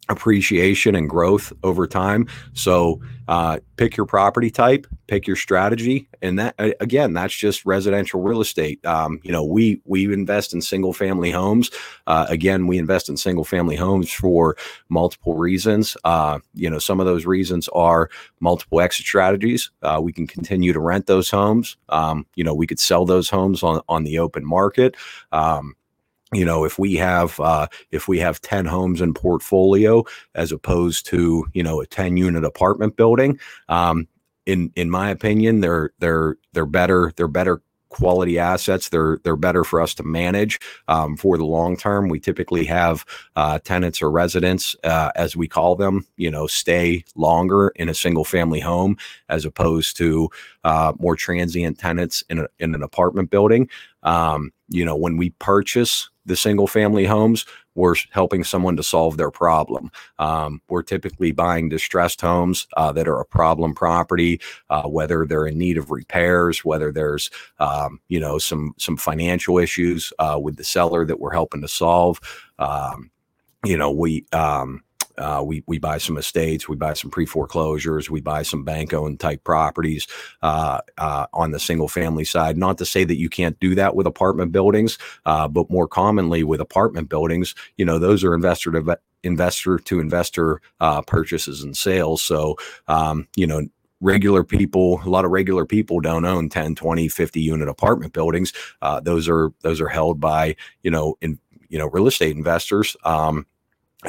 appreciation 0.10 0.96
and 0.96 1.10
growth 1.10 1.52
over 1.64 1.88
time. 1.88 2.28
So 2.54 3.02
uh, 3.28 3.60
pick 3.78 3.98
your 3.98 4.06
property 4.06 4.52
type, 4.52 4.86
pick 5.08 5.26
your 5.26 5.36
strategy, 5.36 6.08
and 6.22 6.38
that 6.38 6.54
again, 6.80 7.14
that's 7.14 7.34
just 7.34 7.66
residential 7.66 8.22
real 8.22 8.40
estate. 8.40 8.86
Um, 8.86 9.20
you 9.24 9.32
know, 9.32 9.44
we 9.44 9.82
we 9.86 10.06
invest 10.14 10.54
in 10.54 10.62
single 10.62 10.94
family 10.94 11.32
homes. 11.32 11.72
Uh, 12.06 12.28
again, 12.30 12.68
we 12.68 12.78
invest 12.78 13.10
in 13.10 13.18
single 13.18 13.44
family 13.44 13.76
homes 13.76 14.12
for 14.12 14.56
multiple 14.90 15.36
reasons. 15.36 15.98
Uh, 16.04 16.40
you 16.54 16.70
know, 16.70 16.80
some 16.80 17.00
of 17.00 17.08
those 17.08 17.26
reasons 17.26 17.68
are 17.70 18.10
multiple 18.40 18.82
exit 18.82 19.06
strategies. 19.06 19.72
Uh, 19.82 20.00
we 20.02 20.14
can 20.14 20.28
continue 20.28 20.72
to 20.72 20.80
rent 20.80 21.08
those 21.08 21.30
homes. 21.30 21.78
Um, 21.90 22.28
you 22.36 22.44
know, 22.44 22.54
we 22.54 22.68
could 22.68 22.80
sell 22.80 23.06
those 23.06 23.30
homes 23.30 23.64
on 23.64 23.82
on 23.90 24.04
the 24.04 24.20
open 24.20 24.46
market. 24.46 24.96
Um, 25.32 25.76
you 26.34 26.46
know 26.46 26.64
if 26.66 26.80
we 26.80 26.96
have 26.96 27.40
uh, 27.40 27.68
if 27.92 28.08
we 28.08 28.20
have 28.20 28.42
10 28.42 28.66
homes 28.66 29.02
in 29.02 29.14
portfolio 29.14 30.04
as 30.34 30.52
opposed 30.52 31.06
to 31.08 31.46
you 31.54 31.64
know 31.64 31.82
a 31.82 31.86
10 31.86 32.18
unit 32.18 32.44
apartment 32.44 32.96
building 32.96 33.40
um, 33.70 34.08
in 34.46 34.72
in 34.76 34.90
my 34.90 35.10
opinion 35.10 35.62
they're 35.62 35.92
they're 36.00 36.38
they're 36.54 36.66
better 36.66 37.12
they're 37.16 37.28
better 37.28 37.62
quality 37.96 38.38
assets. 38.38 38.90
They're 38.90 39.20
they're 39.24 39.38
better 39.38 39.64
for 39.64 39.80
us 39.80 39.94
to 39.96 40.04
manage 40.04 40.60
um, 40.90 41.16
for 41.16 41.38
the 41.38 41.46
long 41.46 41.78
term. 41.78 42.10
We 42.10 42.20
typically 42.20 42.66
have 42.66 43.06
uh, 43.38 43.60
tenants 43.60 44.02
or 44.02 44.12
residents, 44.12 44.76
uh, 44.84 45.12
as 45.16 45.38
we 45.38 45.48
call 45.48 45.78
them, 45.78 46.06
you 46.18 46.30
know, 46.30 46.46
stay 46.46 47.06
longer 47.16 47.70
in 47.78 47.88
a 47.88 47.94
single 47.94 48.26
family 48.26 48.60
home 48.60 48.98
as 49.30 49.46
opposed 49.46 49.96
to 49.98 50.30
uh, 50.66 50.92
more 51.00 51.16
transient 51.16 51.80
tenants 51.80 52.22
in 52.30 52.40
a, 52.40 52.48
in 52.60 52.76
an 52.76 52.84
apartment 52.84 53.30
building. 53.30 53.70
Um, 54.04 54.52
you 54.68 54.84
know, 54.84 54.98
when 54.98 55.16
we 55.16 55.30
purchase 55.30 56.10
the 56.26 56.36
single 56.36 56.68
family 56.68 57.06
homes, 57.06 57.46
we're 57.76 57.96
helping 58.12 58.44
someone 58.44 58.78
to 58.78 58.84
solve 58.84 59.18
their 59.18 59.32
problem. 59.32 59.92
Um, 60.18 60.62
we're 60.70 60.84
typically 60.84 61.32
buying 61.32 61.70
distressed 61.70 62.22
homes 62.22 62.68
uh, 62.78 62.92
that 62.94 63.08
are 63.08 63.20
a 63.20 63.26
problem 63.26 63.76
property, 63.76 64.40
uh, 64.70 64.84
whether 64.84 65.26
they're 65.26 65.48
in 65.48 65.58
need 65.58 65.78
of 65.78 65.92
repairs, 65.92 66.64
whether 66.64 66.92
there's 66.92 67.30
um, 67.60 68.00
you 68.08 68.20
know 68.20 68.38
some 68.38 68.74
some 68.78 68.98
financial 68.98 69.58
issues 69.58 70.14
uh, 70.20 70.40
with 70.42 70.56
the 70.56 70.64
seller 70.64 71.06
that 71.06 71.20
we're 71.20 71.34
helping 71.34 71.62
to 71.62 71.68
solve. 71.68 72.20
Um, 72.60 73.12
you 73.66 73.78
know, 73.78 73.92
we 73.92 74.26
um, 74.32 74.84
uh, 75.18 75.44
we 75.46 75.64
we 75.68 75.78
buy 75.78 75.98
some 75.98 76.18
estates, 76.18 76.68
we 76.68 76.76
buy 76.76 76.94
some 76.94 77.12
pre 77.12 77.26
foreclosures, 77.26 78.10
we 78.10 78.22
buy 78.22 78.44
some 78.44 78.64
bank 78.64 78.94
owned 78.94 79.20
type 79.20 79.44
properties 79.44 80.08
uh, 80.42 80.82
uh, 80.98 81.28
on 81.34 81.52
the 81.52 81.60
single 81.60 81.88
family 81.88 82.26
side. 82.26 82.58
Not 82.58 82.78
to 82.80 82.86
say 82.86 83.04
that 83.04 83.18
you 83.18 83.30
can't 83.30 83.60
do 83.60 83.76
that 83.76 83.96
with 83.96 84.08
apartment 84.08 84.52
buildings, 84.52 84.98
uh, 85.26 85.48
but 85.48 85.70
more 85.70 85.88
commonly 85.88 86.44
with 86.44 86.62
apartment 86.62 87.10
buildings, 87.10 87.56
you 87.78 87.86
know, 87.86 88.00
those 88.00 88.24
are 88.24 88.34
investor 88.34 88.72
to 88.72 88.98
investor 89.24 89.80
to 89.80 90.00
investor 90.00 90.62
uh, 90.80 91.02
purchases 91.02 91.64
and 91.64 91.76
sales. 91.76 92.22
So, 92.22 92.58
um, 92.88 93.28
you 93.36 93.48
know, 93.48 93.68
regular 94.02 94.44
people 94.44 95.02
a 95.06 95.10
lot 95.10 95.26
of 95.26 95.32
regular 95.32 95.66
people 95.66 96.02
don't 96.02 96.26
own 96.26 96.50
10 96.50 96.76
20 96.76 97.08
50 97.08 97.42
unit 97.42 97.70
apartment 97.70 98.12
buildings 98.14 98.52
uh, 98.82 99.00
those 99.00 99.30
are 99.30 99.52
those 99.62 99.80
are 99.80 99.88
held 99.88 100.20
by 100.20 100.56
you 100.84 100.92
know 100.92 101.16
in 101.22 101.40
you 101.70 101.80
know 101.80 101.88
real 101.88 102.06
estate 102.06 102.36
investors 102.36 102.98
um, 103.06 103.46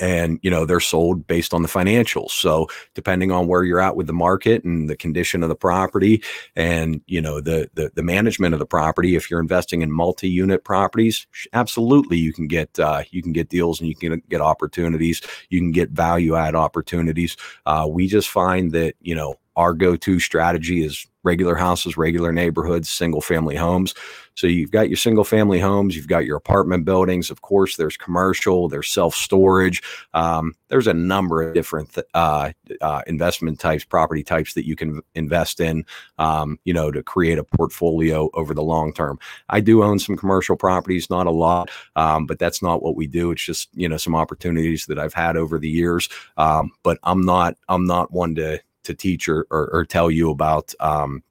and 0.01 0.39
you 0.43 0.51
know 0.51 0.65
they're 0.65 0.81
sold 0.81 1.27
based 1.27 1.55
on 1.55 1.63
the 1.63 1.69
financials. 1.69 2.31
So 2.31 2.69
depending 2.95 3.31
on 3.31 3.47
where 3.47 3.65
you're 3.65 3.81
at 3.81 3.97
with 3.97 4.07
the 4.07 4.13
market 4.13 4.65
and 4.65 4.89
the 4.89 4.97
condition 4.97 5.43
of 5.43 5.49
the 5.49 5.57
property 5.57 6.23
and 6.55 7.01
you 7.07 7.21
know 7.21 7.41
the 7.41 7.71
the, 7.75 7.91
the 7.95 8.03
management 8.03 8.55
of 8.55 8.59
the 8.59 8.67
property 8.67 9.17
if 9.17 9.31
you're 9.31 9.41
investing 9.41 9.83
in 9.83 9.91
multi-unit 9.91 10.65
properties 10.65 11.27
absolutely 11.53 12.17
you 12.17 12.33
can 12.33 12.47
get 12.47 12.79
uh, 12.79 13.03
you 13.11 13.23
can 13.23 13.33
get 13.33 13.49
deals 13.49 13.81
and 13.81 13.89
you 13.89 13.95
can 13.95 14.23
get 14.29 14.41
opportunities. 14.41 15.21
You 15.51 15.61
can 15.61 15.73
get 15.73 15.91
value 15.91 16.37
add 16.37 16.55
opportunities. 16.55 17.37
Uh, 17.65 17.87
we 17.89 18.07
just 18.07 18.29
find 18.29 18.73
that 18.73 18.95
you 19.01 19.15
know 19.15 19.37
our 19.57 19.75
go-to 19.75 20.21
strategy 20.21 20.85
is 20.85 21.07
regular 21.23 21.55
houses 21.55 21.97
regular 21.97 22.33
neighborhoods 22.33 22.89
single 22.89 23.21
family 23.21 23.57
homes 23.57 23.95
so 24.37 24.47
you've 24.47 24.71
got 24.71 24.91
your 24.91 24.99
single 24.99 25.25
family 25.25 25.59
homes, 25.59 25.97
you've 25.97 26.09
got 26.09 26.27
your 26.27 26.37
apartment 26.37 26.85
buildings. 26.85 27.31
Of 27.31 27.41
course, 27.41 27.77
there's 27.77 27.97
commercial, 27.97 28.69
there's 28.69 28.89
self 28.89 29.15
storage. 29.15 29.83
Um, 30.13 30.55
there's 30.69 30.87
a 30.87 30.93
number 30.93 31.43
of 31.43 31.55
different 31.55 31.95
th- 31.95 32.07
uh, 32.13 32.53
uh, 32.83 33.01
investment 33.07 33.59
types, 33.59 33.85
property 33.85 34.23
types 34.23 34.53
that 34.53 34.67
you 34.67 34.77
can 34.77 35.01
invest 35.15 35.59
in, 35.59 35.87
um, 36.19 36.59
you 36.65 36.75
know, 36.75 36.91
to 36.91 37.03
create 37.03 37.39
a 37.39 37.45
portfolio 37.45 38.29
over 38.35 38.53
the 38.53 38.63
long 38.63 38.93
term. 38.93 39.19
I 39.49 39.61
do 39.61 39.83
own 39.83 39.99
some 39.99 40.19
commercial 40.19 40.57
properties, 40.57 41.09
not 41.09 41.27
a 41.27 41.31
lot, 41.31 41.71
um, 41.97 42.27
but 42.27 42.39
that's 42.39 42.61
not 42.61 42.83
what 42.83 42.95
we 42.95 43.07
do. 43.07 43.31
It's 43.31 43.45
just 43.45 43.71
you 43.75 43.89
know 43.89 43.97
some 43.97 44.15
opportunities 44.15 44.85
that 44.87 44.99
I've 44.99 45.15
had 45.15 45.39
over 45.39 45.59
the 45.59 45.71
years. 45.71 46.11
Um, 46.37 46.73
but 46.83 46.99
I'm 47.05 47.23
not 47.23 47.57
I'm 47.71 47.87
not 47.87 48.13
one 48.13 48.35
to 48.35 48.61
to 48.87 48.95
teach 48.95 49.29
or, 49.29 49.47
or, 49.51 49.69
or 49.73 49.85
tell 49.85 50.11
you 50.11 50.31
about 50.31 50.75
um, 50.81 51.23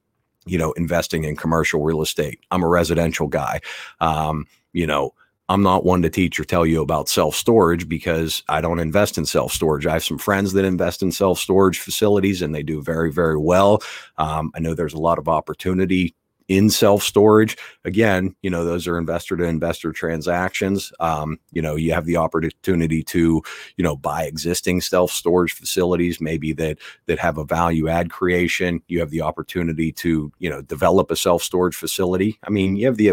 you 0.46 0.56
know, 0.56 0.72
investing 0.72 1.24
in 1.24 1.36
commercial 1.36 1.82
real 1.82 2.00
estate. 2.00 2.40
I'm 2.50 2.62
a 2.62 2.68
residential 2.68 3.26
guy. 3.26 3.60
Um, 4.00 4.46
you 4.72 4.86
know, 4.86 5.12
I'm 5.48 5.62
not 5.62 5.84
one 5.84 6.02
to 6.02 6.10
teach 6.10 6.40
or 6.40 6.44
tell 6.44 6.66
you 6.66 6.82
about 6.82 7.08
self 7.08 7.34
storage 7.34 7.88
because 7.88 8.42
I 8.48 8.60
don't 8.60 8.80
invest 8.80 9.18
in 9.18 9.26
self 9.26 9.52
storage. 9.52 9.86
I 9.86 9.94
have 9.94 10.04
some 10.04 10.18
friends 10.18 10.52
that 10.54 10.64
invest 10.64 11.02
in 11.02 11.12
self 11.12 11.38
storage 11.38 11.78
facilities 11.78 12.42
and 12.42 12.54
they 12.54 12.62
do 12.62 12.82
very, 12.82 13.12
very 13.12 13.36
well. 13.36 13.82
Um, 14.18 14.50
I 14.54 14.60
know 14.60 14.74
there's 14.74 14.94
a 14.94 14.98
lot 15.00 15.18
of 15.18 15.28
opportunity 15.28 16.14
in 16.48 16.70
self 16.70 17.02
storage. 17.02 17.56
Again, 17.84 18.34
you 18.42 18.50
know, 18.50 18.64
those 18.64 18.86
are 18.86 18.98
investor 18.98 19.36
to 19.36 19.44
investor 19.44 19.92
transactions. 19.92 20.92
Um, 21.00 21.38
you 21.52 21.62
know, 21.62 21.76
you 21.76 21.92
have 21.92 22.04
the 22.04 22.16
opportunity 22.16 23.02
to, 23.04 23.42
you 23.76 23.84
know, 23.84 23.96
buy 23.96 24.24
existing 24.24 24.80
self 24.80 25.10
storage 25.10 25.52
facilities, 25.52 26.20
maybe 26.20 26.52
that 26.54 26.78
that 27.06 27.18
have 27.18 27.38
a 27.38 27.44
value 27.44 27.88
add 27.88 28.10
creation. 28.10 28.80
You 28.88 29.00
have 29.00 29.10
the 29.10 29.22
opportunity 29.22 29.92
to, 29.92 30.32
you 30.38 30.50
know, 30.50 30.62
develop 30.62 31.10
a 31.10 31.16
self 31.16 31.42
storage 31.42 31.74
facility. 31.74 32.38
I 32.44 32.50
mean, 32.50 32.76
you 32.76 32.86
have 32.86 32.96
the 32.96 33.12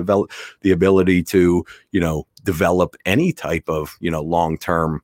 the 0.62 0.72
ability 0.72 1.24
to, 1.24 1.66
you 1.92 2.00
know, 2.00 2.28
develop 2.44 2.96
any 3.06 3.32
type 3.32 3.68
of, 3.68 3.98
you 4.00 4.12
know, 4.12 4.22
long 4.22 4.58
term 4.58 5.02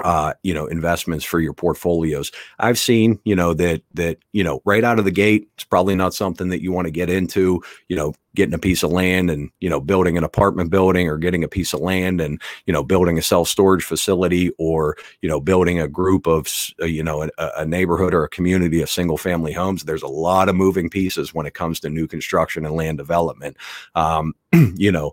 uh, 0.00 0.32
you 0.42 0.54
know, 0.54 0.66
investments 0.66 1.24
for 1.24 1.38
your 1.38 1.52
portfolios. 1.52 2.32
I've 2.58 2.78
seen, 2.78 3.20
you 3.24 3.36
know, 3.36 3.52
that 3.54 3.82
that 3.92 4.18
you 4.32 4.42
know, 4.42 4.62
right 4.64 4.84
out 4.84 4.98
of 4.98 5.04
the 5.04 5.10
gate, 5.10 5.50
it's 5.54 5.64
probably 5.64 5.94
not 5.94 6.14
something 6.14 6.48
that 6.48 6.62
you 6.62 6.72
want 6.72 6.86
to 6.86 6.90
get 6.90 7.10
into. 7.10 7.62
You 7.88 7.96
know, 7.96 8.14
getting 8.34 8.54
a 8.54 8.58
piece 8.58 8.82
of 8.82 8.90
land 8.90 9.30
and 9.30 9.50
you 9.60 9.68
know, 9.68 9.80
building 9.80 10.16
an 10.16 10.24
apartment 10.24 10.70
building, 10.70 11.08
or 11.08 11.18
getting 11.18 11.44
a 11.44 11.48
piece 11.48 11.74
of 11.74 11.80
land 11.80 12.22
and 12.22 12.40
you 12.64 12.72
know, 12.72 12.82
building 12.82 13.18
a 13.18 13.22
self 13.22 13.48
storage 13.48 13.84
facility, 13.84 14.50
or 14.58 14.96
you 15.20 15.28
know, 15.28 15.40
building 15.40 15.78
a 15.78 15.88
group 15.88 16.26
of 16.26 16.48
uh, 16.80 16.86
you 16.86 17.02
know, 17.02 17.24
a, 17.24 17.50
a 17.58 17.66
neighborhood 17.66 18.14
or 18.14 18.24
a 18.24 18.30
community 18.30 18.80
of 18.80 18.88
single 18.88 19.18
family 19.18 19.52
homes. 19.52 19.84
There's 19.84 20.02
a 20.02 20.08
lot 20.08 20.48
of 20.48 20.56
moving 20.56 20.88
pieces 20.88 21.34
when 21.34 21.44
it 21.44 21.54
comes 21.54 21.80
to 21.80 21.90
new 21.90 22.06
construction 22.06 22.64
and 22.64 22.74
land 22.74 22.96
development. 22.96 23.58
Um, 23.94 24.32
you 24.52 24.90
know, 24.90 25.12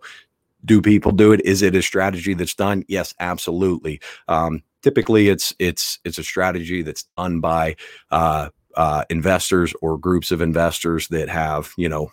do 0.65 0.81
people 0.81 1.11
do 1.11 1.31
it 1.31 1.41
is 1.45 1.61
it 1.61 1.75
a 1.75 1.81
strategy 1.81 2.33
that's 2.33 2.53
done 2.53 2.83
yes 2.87 3.13
absolutely 3.19 3.99
um, 4.27 4.61
typically 4.81 5.29
it's 5.29 5.53
it's 5.59 5.99
it's 6.05 6.17
a 6.17 6.23
strategy 6.23 6.81
that's 6.81 7.05
done 7.17 7.39
by 7.39 7.75
uh, 8.11 8.49
uh, 8.75 9.03
investors 9.09 9.73
or 9.81 9.97
groups 9.97 10.31
of 10.31 10.41
investors 10.41 11.07
that 11.09 11.29
have 11.29 11.73
you 11.77 11.89
know 11.89 12.11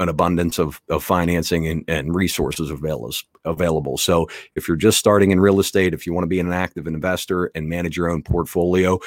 an 0.00 0.08
abundance 0.08 0.58
of, 0.58 0.80
of 0.88 1.02
financing 1.02 1.66
and, 1.66 1.84
and 1.88 2.14
resources 2.14 2.70
available. 3.44 3.98
So 3.98 4.28
if 4.54 4.68
you're 4.68 4.76
just 4.76 4.96
starting 4.96 5.32
in 5.32 5.40
real 5.40 5.58
estate, 5.58 5.92
if 5.92 6.06
you 6.06 6.12
want 6.12 6.22
to 6.22 6.28
be 6.28 6.38
an 6.38 6.52
active 6.52 6.86
investor 6.86 7.50
and 7.54 7.68
manage 7.68 7.96
your 7.96 8.08
own 8.08 8.22
portfolio, 8.22 9.00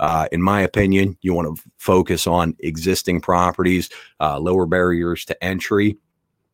uh, 0.00 0.26
in 0.32 0.42
my 0.42 0.60
opinion, 0.62 1.16
you 1.20 1.32
want 1.32 1.56
to 1.56 1.62
focus 1.78 2.26
on 2.26 2.56
existing 2.58 3.20
properties, 3.20 3.88
uh, 4.18 4.38
lower 4.38 4.66
barriers 4.66 5.24
to 5.26 5.44
entry, 5.44 5.96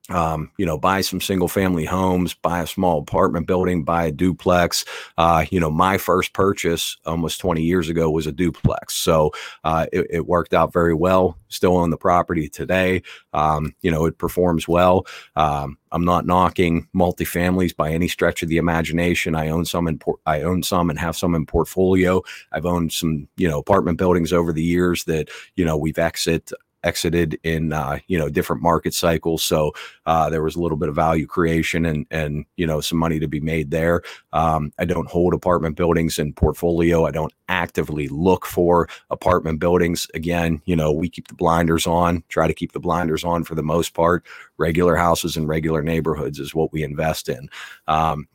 um, 0.09 0.50
you 0.57 0.65
know, 0.65 0.79
buy 0.79 1.00
some 1.00 1.21
single 1.21 1.49
family 1.49 1.85
homes, 1.85 2.35
buy 2.35 2.61
a 2.61 2.67
small 2.67 3.00
apartment 3.00 3.47
building, 3.47 3.85
buy 3.85 4.07
a 4.07 4.12
duplex. 4.12 4.85
Uh, 5.19 5.45
you 5.50 5.61
know, 5.61 5.71
my 5.71 5.99
first 5.99 6.33
purchase 6.33 6.97
almost 7.05 7.41
20 7.41 7.62
years 7.62 7.88
ago 7.88 8.11
was 8.11 8.27
a 8.27 8.33
duplex. 8.33 8.95
So 8.95 9.33
uh, 9.65 9.87
it, 9.93 10.07
it, 10.11 10.29
worked 10.29 10.53
out 10.53 10.73
very 10.73 10.95
well. 10.95 11.38
Still 11.49 11.77
on 11.77 11.91
the 11.91 11.97
property 11.97 12.49
today. 12.49 13.03
Um, 13.33 13.75
you 13.81 13.91
know, 13.91 14.05
it 14.05 14.19
performs 14.19 14.69
well. 14.69 15.07
Um, 15.37 15.79
I'm 15.91 16.05
not 16.05 16.27
knocking 16.27 16.87
multifamilies 16.95 17.75
by 17.75 17.91
any 17.91 18.09
stretch 18.09 18.43
of 18.43 18.50
the 18.50 18.59
imagination. 18.59 19.35
I 19.35 19.49
own 19.49 19.65
some 19.65 19.88
in 19.88 19.99
por- 19.99 20.19
I 20.27 20.43
own 20.43 20.62
some 20.62 20.91
and 20.91 20.99
have 20.99 21.17
some 21.17 21.35
in 21.35 21.47
portfolio. 21.47 22.23
I've 22.53 22.67
owned 22.67 22.93
some, 22.93 23.29
you 23.37 23.49
know, 23.49 23.59
apartment 23.59 23.97
buildings 23.97 24.33
over 24.33 24.53
the 24.53 24.62
years 24.62 25.05
that, 25.05 25.31
you 25.57 25.65
know, 25.65 25.77
we've 25.79 25.99
exit 25.99 26.53
exited 26.88 27.38
in 27.42 27.73
uh, 27.73 27.99
you 28.07 28.18
know 28.18 28.28
different 28.30 28.62
market 28.62 28.95
cycles. 28.95 29.45
So 29.45 29.73
uh, 30.07 30.30
there 30.30 30.42
was 30.42 30.57
a 30.57 30.61
little 30.61 30.78
bit 30.78 30.88
of 30.88 30.95
value 30.95 31.26
creation 31.26 31.85
and 31.85 32.07
and 32.11 32.47
you 32.57 32.66
know 32.66 32.80
some 32.80 32.99
money 32.99 33.18
to 33.21 33.28
be 33.28 33.40
made 33.40 33.71
there. 33.71 34.02
Um, 34.33 34.73
i 34.78 34.85
don't 34.85 35.09
hold 35.09 35.35
apartment 35.35 35.76
buildings 35.76 36.18
in 36.18 36.33
portfolio. 36.33 37.07
I 37.07 37.11
don't 37.11 37.33
actively 37.49 38.09
look 38.09 38.47
for 38.47 38.88
apartment 39.11 39.61
buildings. 39.61 40.07
Again 40.14 40.62
you 40.64 40.76
know 40.76 40.90
we 40.92 41.09
keep 41.09 41.28
the 41.28 41.35
blinders 41.35 41.87
on 41.87 42.25
try 42.28 42.47
to 42.47 42.54
keep 42.54 42.73
the 42.73 42.87
blinders 42.88 43.25
on 43.25 43.45
for 43.45 43.54
the 43.54 43.62
most 43.62 43.95
part. 43.95 44.25
Regular 44.57 44.97
houses 44.97 45.37
and 45.37 45.47
regular 45.47 45.83
neighborhoods 45.83 46.38
is 46.38 46.54
what 46.54 46.73
we 46.73 46.83
invest 46.83 47.28
in. 47.28 47.49
Um, 47.87 48.28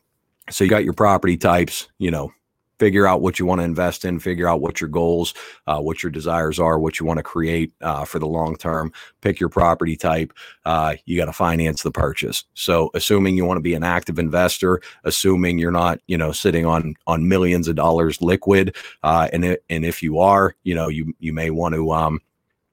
so 0.50 0.62
you 0.62 0.70
got 0.70 0.84
your 0.84 0.92
property 0.92 1.36
types 1.36 1.88
you 1.98 2.10
know 2.10 2.32
figure 2.78 3.06
out 3.06 3.20
what 3.20 3.38
you 3.38 3.46
want 3.46 3.60
to 3.60 3.64
invest 3.64 4.04
in, 4.04 4.18
figure 4.18 4.48
out 4.48 4.60
what 4.60 4.80
your 4.80 4.88
goals, 4.88 5.34
uh, 5.66 5.80
what 5.80 6.02
your 6.02 6.10
desires 6.10 6.58
are, 6.58 6.78
what 6.78 6.98
you 6.98 7.06
want 7.06 7.18
to 7.18 7.22
create 7.22 7.72
uh, 7.80 8.04
for 8.04 8.18
the 8.18 8.26
long 8.26 8.56
term. 8.56 8.92
Pick 9.20 9.40
your 9.40 9.48
property 9.48 9.96
type. 9.96 10.32
Uh, 10.64 10.96
you 11.04 11.16
got 11.16 11.26
to 11.26 11.32
finance 11.32 11.82
the 11.82 11.90
purchase. 11.90 12.44
So, 12.54 12.90
assuming 12.94 13.36
you 13.36 13.44
want 13.44 13.58
to 13.58 13.62
be 13.62 13.74
an 13.74 13.84
active 13.84 14.18
investor, 14.18 14.80
assuming 15.04 15.58
you're 15.58 15.70
not, 15.70 16.00
you 16.06 16.18
know, 16.18 16.32
sitting 16.32 16.66
on 16.66 16.94
on 17.06 17.28
millions 17.28 17.68
of 17.68 17.76
dollars 17.76 18.20
liquid, 18.20 18.76
uh, 19.02 19.28
and 19.32 19.44
it, 19.44 19.64
and 19.70 19.84
if 19.84 20.02
you 20.02 20.18
are, 20.18 20.54
you 20.64 20.74
know, 20.74 20.88
you 20.88 21.14
you 21.18 21.32
may 21.32 21.50
want 21.50 21.74
to 21.74 21.92
um, 21.92 22.20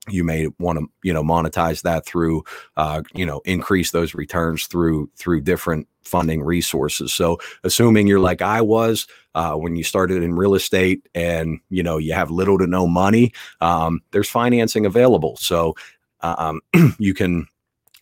you 0.10 0.24
may 0.24 0.48
want 0.60 0.80
to 0.80 0.88
you 1.04 1.14
know 1.14 1.24
monetize 1.24 1.84
that 1.84 2.06
through 2.06 2.44
uh, 2.78 3.04
you 3.14 3.26
know 3.26 3.42
increase 3.46 3.92
those 3.92 4.16
returns 4.16 4.66
through 4.66 5.10
through 5.16 5.42
different 5.42 5.88
funding 6.04 6.42
resources. 6.42 7.14
So 7.14 7.38
assuming 7.64 8.08
you're 8.08 8.20
like 8.20 8.42
i 8.42 8.60
was 8.62 9.08
uh, 9.36 9.54
when 9.54 9.76
you 9.76 9.84
started 9.84 10.24
in 10.24 10.34
real 10.34 10.56
estate 10.56 11.08
and 11.14 11.60
you 11.70 11.84
know 11.84 11.98
you 11.98 12.14
have 12.14 12.32
little 12.32 12.58
to 12.58 12.68
no 12.68 12.88
money 12.88 13.32
um, 13.62 14.02
there's 14.12 14.30
financing 14.30 14.86
available. 14.86 15.38
So 15.38 15.76
um, 16.22 16.62
you 17.00 17.14
can 17.14 17.48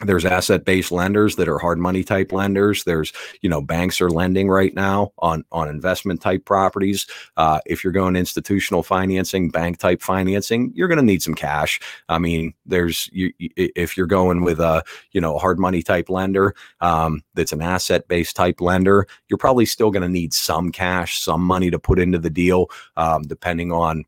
there's 0.02 0.26
asset-based 0.26 0.92
lenders 0.92 1.36
that 1.36 1.50
are 1.50 1.60
hard 1.60 1.78
money 1.78 2.04
type 2.04 2.32
lenders. 2.32 2.84
There's 2.86 3.12
you 3.42 3.50
know 3.50 3.62
banks 3.62 4.00
are 4.00 4.10
lending 4.10 4.50
right 4.50 4.74
now 4.74 5.12
on 5.20 5.44
on 5.52 5.68
investment 5.68 6.22
type 6.22 6.46
properties. 6.46 7.06
Uh, 7.36 7.60
if 7.66 7.84
you're 7.84 7.94
going 7.94 8.16
institutional 8.16 8.84
financing 8.84 9.50
bank 9.50 9.78
type 9.78 10.02
financing 10.02 10.72
you're 10.74 10.88
going 10.88 11.00
to 11.00 11.06
need 11.06 11.22
some 11.22 11.36
cash. 11.36 11.80
I 12.08 12.18
mean 12.18 12.54
there's 12.66 13.10
you 13.12 13.32
if 13.40 13.98
you're 13.98 14.08
going 14.08 14.44
with 14.44 14.60
a 14.60 14.84
you 15.12 15.22
know 15.22 15.38
hard 15.38 15.60
money 15.60 15.82
type 15.82 16.10
lender 16.10 16.56
um, 16.82 17.22
that's 17.34 17.52
an 17.52 17.62
asset-based 17.62 18.36
type 18.36 18.62
lender 18.62 19.06
you're 19.30 19.38
probably 19.38 19.66
still 19.66 19.92
going 19.92 20.04
to 20.04 20.10
need 20.10 20.34
some 20.34 20.72
cash 20.72 21.20
some 21.20 21.42
money 21.42 21.70
to 21.70 21.80
put 21.80 22.00
into 22.00 22.20
the 22.20 22.30
deal 22.30 22.68
um, 22.98 23.24
depending 23.24 23.72
on 23.72 24.06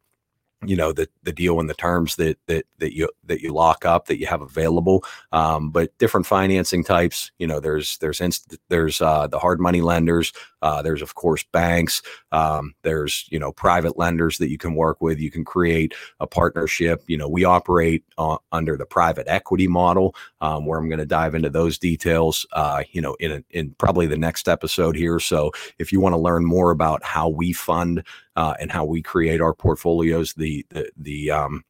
you 0.65 0.75
know 0.75 0.91
the 0.91 1.07
the 1.23 1.31
deal 1.31 1.59
and 1.59 1.69
the 1.69 1.73
terms 1.73 2.15
that 2.17 2.37
that 2.45 2.65
that 2.77 2.95
you 2.95 3.09
that 3.25 3.41
you 3.41 3.51
lock 3.51 3.83
up 3.85 4.05
that 4.05 4.19
you 4.19 4.27
have 4.27 4.41
available 4.41 5.03
um, 5.31 5.71
but 5.71 5.97
different 5.97 6.25
financing 6.25 6.83
types 6.83 7.31
you 7.39 7.47
know 7.47 7.59
there's 7.59 7.97
there's 7.97 8.21
inst- 8.21 8.57
there's 8.69 9.01
uh, 9.01 9.25
the 9.27 9.39
hard 9.39 9.59
money 9.59 9.81
lenders 9.81 10.31
uh, 10.61 10.81
there's 10.81 11.01
of 11.01 11.15
course 11.15 11.43
banks 11.51 12.01
um, 12.31 12.73
there's 12.83 13.27
you 13.31 13.39
know 13.39 13.51
private 13.51 13.97
lenders 13.97 14.37
that 14.37 14.49
you 14.49 14.57
can 14.57 14.75
work 14.75 15.01
with 15.01 15.19
you 15.19 15.31
can 15.31 15.43
create 15.43 15.93
a 16.19 16.27
partnership 16.27 17.03
you 17.07 17.17
know 17.17 17.27
we 17.27 17.43
operate 17.43 18.03
uh, 18.19 18.37
under 18.51 18.77
the 18.77 18.85
private 18.85 19.27
equity 19.27 19.67
model 19.67 20.15
um, 20.41 20.65
where 20.65 20.77
i'm 20.77 20.89
going 20.89 20.99
to 20.99 21.05
dive 21.05 21.33
into 21.33 21.49
those 21.49 21.79
details 21.79 22.45
uh, 22.53 22.83
you 22.91 23.01
know 23.01 23.15
in 23.19 23.31
a, 23.31 23.43
in 23.49 23.71
probably 23.79 24.05
the 24.05 24.17
next 24.17 24.47
episode 24.47 24.95
here 24.95 25.19
so 25.19 25.51
if 25.79 25.91
you 25.91 25.99
want 25.99 26.13
to 26.13 26.19
learn 26.19 26.45
more 26.45 26.69
about 26.69 27.03
how 27.03 27.27
we 27.27 27.51
fund 27.51 28.03
uh, 28.35 28.55
and 28.59 28.71
how 28.71 28.85
we 28.85 29.01
create 29.01 29.41
our 29.41 29.53
portfolios, 29.53 30.33
the 30.33 30.65
the, 30.69 30.91
the 30.97 31.31
um, 31.31 31.63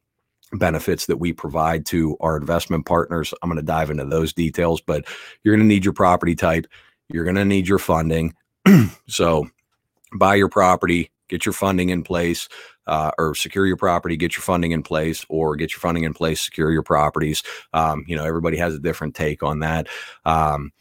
benefits 0.53 1.06
that 1.06 1.18
we 1.18 1.34
provide 1.34 1.86
to 1.88 2.18
our 2.20 2.38
investment 2.38 2.86
partners. 2.86 3.34
I'm 3.41 3.50
going 3.50 3.58
to 3.58 3.63
dive 3.63 3.89
into 3.89 4.06
those 4.06 4.34
details, 4.34 4.82
but 4.82 5.06
you're 5.44 5.56
going 5.56 5.68
to 5.68 5.74
need 5.74 5.86
your 5.86 5.94
property 5.94 6.36
type. 6.36 6.68
You're 7.10 7.24
going 7.24 7.36
to 7.36 7.46
need 7.46 7.68
your 7.68 7.80
funding. 7.80 8.34
so 9.08 9.50
buy 10.13 10.36
your 10.36 10.50
property, 10.50 11.12
get 11.30 11.46
your 11.46 11.53
funding 11.53 11.89
in 11.89 12.03
place, 12.03 12.50
uh, 12.88 13.12
or 13.18 13.36
secure 13.36 13.65
your 13.65 13.77
property, 13.77 14.18
get 14.18 14.36
your 14.36 14.41
funding 14.41 14.72
in 14.72 14.84
place, 14.84 15.25
or 15.30 15.56
get 15.56 15.72
your 15.72 15.80
funding 15.80 16.03
in 16.03 16.13
place, 16.13 16.41
secure 16.41 16.72
your 16.72 16.84
properties. 16.84 17.44
Um, 17.74 18.03
you 18.08 18.15
know, 18.15 18.25
everybody 18.25 18.58
has 18.58 18.75
a 18.75 18.80
different 18.80 19.15
take 19.15 19.44
on 19.44 19.60
that. 19.60 19.88
Um, 20.25 20.72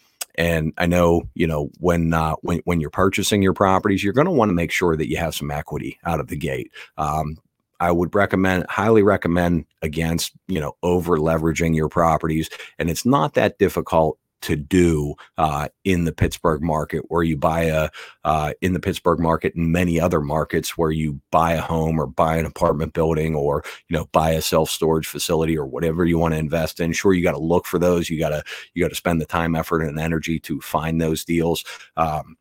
and 0.40 0.72
I 0.78 0.86
know, 0.86 1.28
you 1.34 1.46
know, 1.46 1.68
when 1.80 2.14
uh, 2.14 2.34
when 2.40 2.62
when 2.64 2.80
you're 2.80 2.88
purchasing 2.88 3.42
your 3.42 3.52
properties, 3.52 4.02
you're 4.02 4.14
going 4.14 4.26
to 4.26 4.30
want 4.30 4.48
to 4.48 4.54
make 4.54 4.72
sure 4.72 4.96
that 4.96 5.10
you 5.10 5.18
have 5.18 5.34
some 5.34 5.50
equity 5.50 5.98
out 6.06 6.18
of 6.18 6.28
the 6.28 6.36
gate. 6.36 6.72
Um, 6.96 7.36
I 7.78 7.92
would 7.92 8.14
recommend, 8.14 8.64
highly 8.70 9.02
recommend 9.02 9.66
against, 9.82 10.32
you 10.48 10.58
know, 10.58 10.76
over 10.82 11.18
leveraging 11.18 11.76
your 11.76 11.90
properties. 11.90 12.48
And 12.78 12.88
it's 12.88 13.04
not 13.04 13.34
that 13.34 13.58
difficult 13.58 14.18
to 14.42 14.56
do 14.56 15.14
uh, 15.38 15.68
in 15.84 16.04
the 16.04 16.12
Pittsburgh 16.12 16.62
market, 16.62 17.04
where 17.08 17.22
you 17.22 17.36
buy 17.36 17.62
a 17.64 17.90
uh, 18.24 18.52
in 18.60 18.72
the 18.72 18.80
Pittsburgh 18.80 19.18
market 19.18 19.54
and 19.54 19.72
many 19.72 20.00
other 20.00 20.20
markets 20.20 20.76
where 20.76 20.90
you 20.90 21.20
buy 21.30 21.52
a 21.52 21.60
home 21.60 21.98
or 21.98 22.06
buy 22.06 22.36
an 22.36 22.46
apartment 22.46 22.92
building 22.92 23.34
or 23.34 23.64
you 23.88 23.96
know 23.96 24.06
buy 24.12 24.30
a 24.30 24.42
self 24.42 24.70
storage 24.70 25.06
facility 25.06 25.56
or 25.56 25.66
whatever 25.66 26.04
you 26.04 26.18
want 26.18 26.34
to 26.34 26.38
invest 26.38 26.80
in. 26.80 26.92
Sure, 26.92 27.12
you 27.12 27.22
got 27.22 27.32
to 27.32 27.38
look 27.38 27.66
for 27.66 27.78
those. 27.78 28.10
You 28.10 28.18
got 28.18 28.30
to 28.30 28.42
you 28.74 28.82
got 28.84 28.90
to 28.90 28.94
spend 28.94 29.20
the 29.20 29.26
time, 29.26 29.54
effort, 29.54 29.82
and 29.82 29.98
energy 29.98 30.38
to 30.40 30.60
find 30.60 31.00
those 31.00 31.24
deals. 31.24 31.64
Um, 31.96 32.36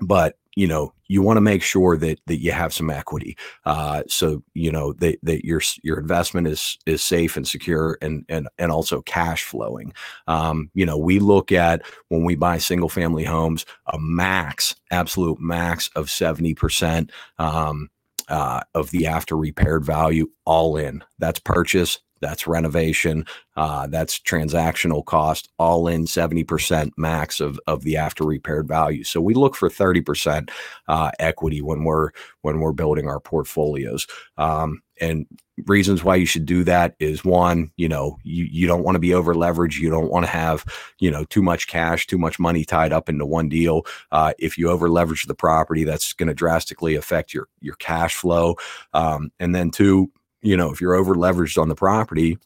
but 0.00 0.36
you 0.56 0.66
know 0.66 0.92
you 1.06 1.22
want 1.22 1.36
to 1.36 1.40
make 1.40 1.62
sure 1.62 1.96
that 1.96 2.18
that 2.26 2.40
you 2.40 2.52
have 2.52 2.72
some 2.72 2.90
equity 2.90 3.36
uh, 3.64 4.02
so 4.08 4.42
you 4.54 4.70
know 4.70 4.92
that, 4.94 5.18
that 5.22 5.44
your 5.44 5.60
your 5.82 5.98
investment 5.98 6.46
is 6.46 6.78
is 6.86 7.02
safe 7.02 7.36
and 7.36 7.46
secure 7.46 7.98
and 8.02 8.24
and 8.28 8.48
and 8.58 8.70
also 8.72 9.02
cash 9.02 9.44
flowing. 9.44 9.92
Um, 10.26 10.70
you 10.74 10.86
know 10.86 10.98
we 10.98 11.18
look 11.18 11.52
at 11.52 11.82
when 12.08 12.24
we 12.24 12.34
buy 12.34 12.58
single 12.58 12.88
family 12.88 13.24
homes 13.24 13.64
a 13.86 13.98
max 13.98 14.74
absolute 14.90 15.40
max 15.40 15.88
of 15.94 16.06
70% 16.06 17.10
um, 17.38 17.88
uh, 18.28 18.60
of 18.74 18.90
the 18.90 19.06
after 19.06 19.36
repaired 19.36 19.84
value 19.84 20.28
all 20.44 20.76
in. 20.76 21.04
That's 21.18 21.40
purchase 21.40 22.00
that's 22.20 22.46
renovation, 22.46 23.24
uh, 23.56 23.86
that's 23.86 24.18
transactional 24.18 25.04
cost, 25.04 25.48
all 25.58 25.88
in 25.88 26.04
70% 26.04 26.92
max 26.96 27.40
of, 27.40 27.58
of 27.66 27.82
the 27.82 27.96
after 27.96 28.24
repaired 28.24 28.68
value. 28.68 29.04
So 29.04 29.20
we 29.20 29.34
look 29.34 29.54
for 29.54 29.68
30% 29.68 30.50
uh, 30.88 31.10
equity 31.18 31.62
when 31.62 31.84
we're 31.84 32.10
when 32.42 32.60
we're 32.60 32.72
building 32.72 33.08
our 33.08 33.20
portfolios. 33.20 34.06
Um, 34.38 34.82
and 35.00 35.26
reasons 35.66 36.04
why 36.04 36.16
you 36.16 36.26
should 36.26 36.46
do 36.46 36.64
that 36.64 36.94
is 36.98 37.24
one, 37.24 37.70
you 37.76 37.88
know, 37.88 38.18
you, 38.22 38.46
you 38.50 38.66
don't 38.66 38.84
want 38.84 38.96
to 38.96 39.00
be 39.00 39.14
over 39.14 39.34
leveraged. 39.34 39.78
You 39.78 39.90
don't 39.90 40.10
want 40.10 40.24
to 40.24 40.30
have, 40.30 40.64
you 40.98 41.10
know, 41.10 41.24
too 41.24 41.42
much 41.42 41.66
cash, 41.66 42.06
too 42.06 42.18
much 42.18 42.38
money 42.38 42.64
tied 42.64 42.92
up 42.92 43.08
into 43.08 43.26
one 43.26 43.48
deal. 43.48 43.82
Uh, 44.12 44.32
if 44.38 44.58
you 44.58 44.70
over 44.70 44.88
leverage 44.88 45.24
the 45.24 45.34
property, 45.34 45.84
that's 45.84 46.12
going 46.12 46.28
to 46.28 46.34
drastically 46.34 46.94
affect 46.94 47.34
your 47.34 47.48
your 47.60 47.76
cash 47.76 48.14
flow. 48.14 48.56
Um, 48.92 49.30
and 49.38 49.54
then 49.54 49.70
two, 49.70 50.10
you 50.42 50.56
know, 50.56 50.70
if 50.70 50.80
you're 50.80 50.94
over 50.94 51.14
leveraged 51.14 51.60
on 51.60 51.68
the 51.68 51.74
property, 51.74 52.38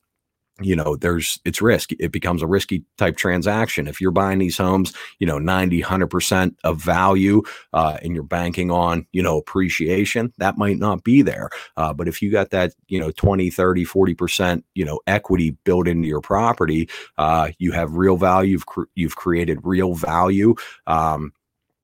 you 0.60 0.76
know, 0.76 0.94
there's 0.94 1.40
it's 1.44 1.60
risk. 1.60 1.90
It 1.98 2.12
becomes 2.12 2.40
a 2.40 2.46
risky 2.46 2.84
type 2.96 3.16
transaction. 3.16 3.88
If 3.88 4.00
you're 4.00 4.12
buying 4.12 4.38
these 4.38 4.56
homes, 4.56 4.92
you 5.18 5.26
know, 5.26 5.38
90, 5.38 5.82
100% 5.82 6.54
of 6.62 6.80
value 6.80 7.42
uh, 7.72 7.98
and 8.02 8.14
you're 8.14 8.22
banking 8.22 8.70
on, 8.70 9.04
you 9.12 9.20
know, 9.20 9.36
appreciation, 9.36 10.32
that 10.38 10.56
might 10.56 10.78
not 10.78 11.02
be 11.02 11.22
there. 11.22 11.50
Uh, 11.76 11.92
but 11.92 12.06
if 12.06 12.22
you 12.22 12.30
got 12.30 12.50
that, 12.50 12.72
you 12.86 13.00
know, 13.00 13.10
20, 13.10 13.50
30, 13.50 13.84
40%, 13.84 14.62
you 14.74 14.84
know, 14.84 15.00
equity 15.08 15.56
built 15.64 15.88
into 15.88 16.06
your 16.06 16.20
property, 16.20 16.88
uh, 17.18 17.50
you 17.58 17.72
have 17.72 17.96
real 17.96 18.16
value. 18.16 18.52
You've, 18.52 18.66
cr- 18.66 18.82
you've 18.94 19.16
created 19.16 19.58
real 19.64 19.94
value. 19.94 20.54
Um, 20.86 21.32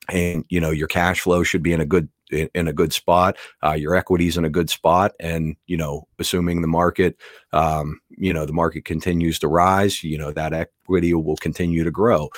and 0.09 0.44
you 0.49 0.61
know 0.61 0.70
your 0.70 0.88
cash 0.88 1.20
flow 1.20 1.42
should 1.42 1.62
be 1.62 1.73
in 1.73 1.81
a 1.81 1.87
good 1.87 2.09
in, 2.31 2.49
in 2.55 2.69
a 2.69 2.73
good 2.73 2.93
spot. 2.93 3.37
Uh, 3.62 3.73
your 3.73 3.95
equities 3.95 4.37
in 4.37 4.45
a 4.45 4.51
good 4.51 4.71
spot, 4.71 5.12
and 5.21 5.57
you 5.66 5.77
know, 5.77 6.07
assuming 6.19 6.62
the 6.62 6.69
market, 6.69 7.16
um, 7.53 8.01
you 8.11 8.33
know, 8.33 8.47
the 8.47 8.53
market 8.53 8.85
continues 8.85 9.38
to 9.38 9.49
rise, 9.49 10.03
you 10.05 10.19
know, 10.19 10.31
that 10.33 10.53
equity 10.53 11.14
will 11.14 11.37
continue 11.37 11.85
to 11.85 11.90
grow. 11.90 12.29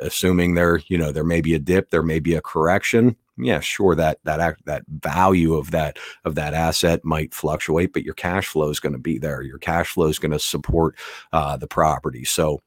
Assuming 0.00 0.54
there, 0.54 0.80
you 0.86 0.96
know, 0.96 1.10
there 1.10 1.24
may 1.24 1.40
be 1.40 1.54
a 1.54 1.58
dip, 1.58 1.90
there 1.90 2.02
may 2.02 2.20
be 2.20 2.34
a 2.34 2.40
correction. 2.40 3.16
Yeah, 3.40 3.60
sure, 3.60 3.94
that 3.94 4.18
that 4.24 4.40
act 4.40 4.64
that 4.66 4.82
value 4.88 5.54
of 5.54 5.70
that 5.70 5.96
of 6.24 6.34
that 6.34 6.54
asset 6.54 7.04
might 7.04 7.32
fluctuate, 7.32 7.92
but 7.92 8.02
your 8.02 8.14
cash 8.14 8.48
flow 8.48 8.68
is 8.68 8.80
going 8.80 8.94
to 8.94 8.98
be 8.98 9.18
there. 9.18 9.42
Your 9.42 9.58
cash 9.58 9.90
flow 9.90 10.08
is 10.08 10.18
going 10.18 10.32
to 10.32 10.40
support 10.40 10.96
uh, 11.32 11.56
the 11.56 11.68
property. 11.68 12.24
So 12.24 12.60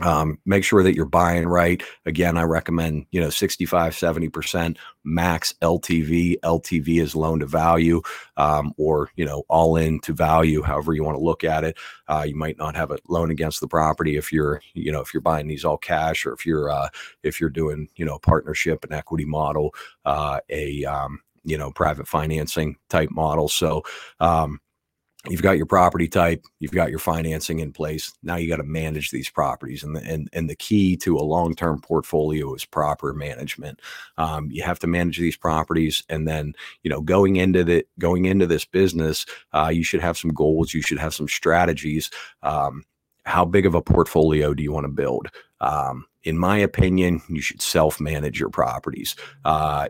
um, 0.00 0.38
make 0.44 0.64
sure 0.64 0.82
that 0.82 0.94
you're 0.94 1.04
buying 1.04 1.46
right. 1.46 1.82
Again 2.06 2.36
i 2.36 2.42
recommend 2.42 3.06
you 3.10 3.20
know 3.20 3.30
65 3.30 3.94
70% 3.94 4.76
max 5.04 5.54
ltv 5.62 6.38
ltv 6.40 7.00
is 7.00 7.14
loan 7.14 7.40
to 7.40 7.46
value 7.46 8.02
um, 8.36 8.72
or 8.76 9.10
you 9.16 9.24
know 9.24 9.44
all 9.48 9.76
in 9.76 10.00
to 10.00 10.12
value 10.12 10.62
however 10.62 10.92
you 10.92 11.04
want 11.04 11.16
to 11.16 11.22
look 11.22 11.44
at 11.44 11.64
it. 11.64 11.76
Uh, 12.08 12.24
you 12.26 12.36
might 12.36 12.58
not 12.58 12.74
have 12.76 12.90
a 12.90 12.98
loan 13.08 13.30
against 13.30 13.60
the 13.60 13.68
property 13.68 14.16
if 14.16 14.32
you're 14.32 14.60
you 14.74 14.90
know 14.90 15.00
if 15.00 15.14
you're 15.14 15.20
buying 15.20 15.46
these 15.46 15.64
all 15.64 15.78
cash 15.78 16.26
or 16.26 16.32
if 16.32 16.44
you're 16.44 16.70
uh, 16.70 16.88
if 17.22 17.40
you're 17.40 17.50
doing 17.50 17.88
you 17.96 18.04
know 18.04 18.18
partnership 18.18 18.84
and 18.84 18.92
equity 18.92 19.24
model 19.24 19.74
uh, 20.04 20.40
a 20.50 20.84
um, 20.84 21.20
you 21.44 21.56
know 21.56 21.70
private 21.70 22.08
financing 22.08 22.76
type 22.88 23.10
model. 23.10 23.48
So 23.48 23.82
um, 24.20 24.60
you've 25.28 25.42
got 25.42 25.56
your 25.56 25.66
property 25.66 26.08
type 26.08 26.44
you've 26.60 26.72
got 26.72 26.90
your 26.90 26.98
financing 26.98 27.60
in 27.60 27.72
place 27.72 28.12
now 28.22 28.36
you 28.36 28.48
got 28.48 28.56
to 28.56 28.62
manage 28.62 29.10
these 29.10 29.30
properties 29.30 29.82
and 29.82 29.96
the, 29.96 30.02
and, 30.02 30.28
and 30.32 30.50
the 30.50 30.54
key 30.54 30.96
to 30.96 31.16
a 31.16 31.20
long-term 31.20 31.80
portfolio 31.80 32.54
is 32.54 32.64
proper 32.64 33.12
management. 33.12 33.80
Um, 34.18 34.50
you 34.50 34.62
have 34.62 34.78
to 34.80 34.86
manage 34.86 35.18
these 35.18 35.36
properties 35.36 36.02
and 36.08 36.26
then 36.28 36.54
you 36.82 36.90
know 36.90 37.00
going 37.00 37.36
into 37.36 37.64
the 37.64 37.86
going 37.98 38.24
into 38.26 38.46
this 38.46 38.64
business 38.64 39.26
uh, 39.52 39.70
you 39.72 39.84
should 39.84 40.00
have 40.00 40.18
some 40.18 40.30
goals 40.30 40.74
you 40.74 40.82
should 40.82 40.98
have 40.98 41.14
some 41.14 41.28
strategies. 41.28 42.10
Um, 42.42 42.84
how 43.24 43.44
big 43.44 43.64
of 43.64 43.74
a 43.74 43.82
portfolio 43.82 44.52
do 44.52 44.62
you 44.62 44.72
want 44.72 44.84
to 44.84 44.92
build? 44.92 45.28
Um, 45.60 46.06
in 46.24 46.38
my 46.38 46.58
opinion 46.58 47.22
you 47.28 47.40
should 47.40 47.62
self-manage 47.62 48.38
your 48.38 48.50
properties. 48.50 49.16
Uh, 49.44 49.88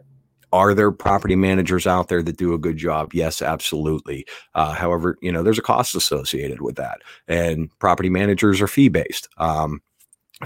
are 0.55 0.73
there 0.73 0.93
property 0.93 1.35
managers 1.35 1.85
out 1.85 2.07
there 2.07 2.23
that 2.23 2.37
do 2.37 2.55
a 2.55 2.59
good 2.59 2.77
job? 2.77 3.13
Yes, 3.13 3.43
absolutely. 3.43 4.25
Uh, 4.55 4.73
however, 4.73 5.19
you 5.21 5.33
know, 5.33 5.43
there's 5.43 5.59
a 5.59 5.63
cost 5.63 5.97
associated 5.97 6.63
with 6.63 6.77
that, 6.77 7.01
and 7.27 7.77
property 7.81 8.09
managers 8.09 8.61
are 8.61 8.69
fee 8.69 8.89
based. 8.89 9.29
Um, 9.37 9.83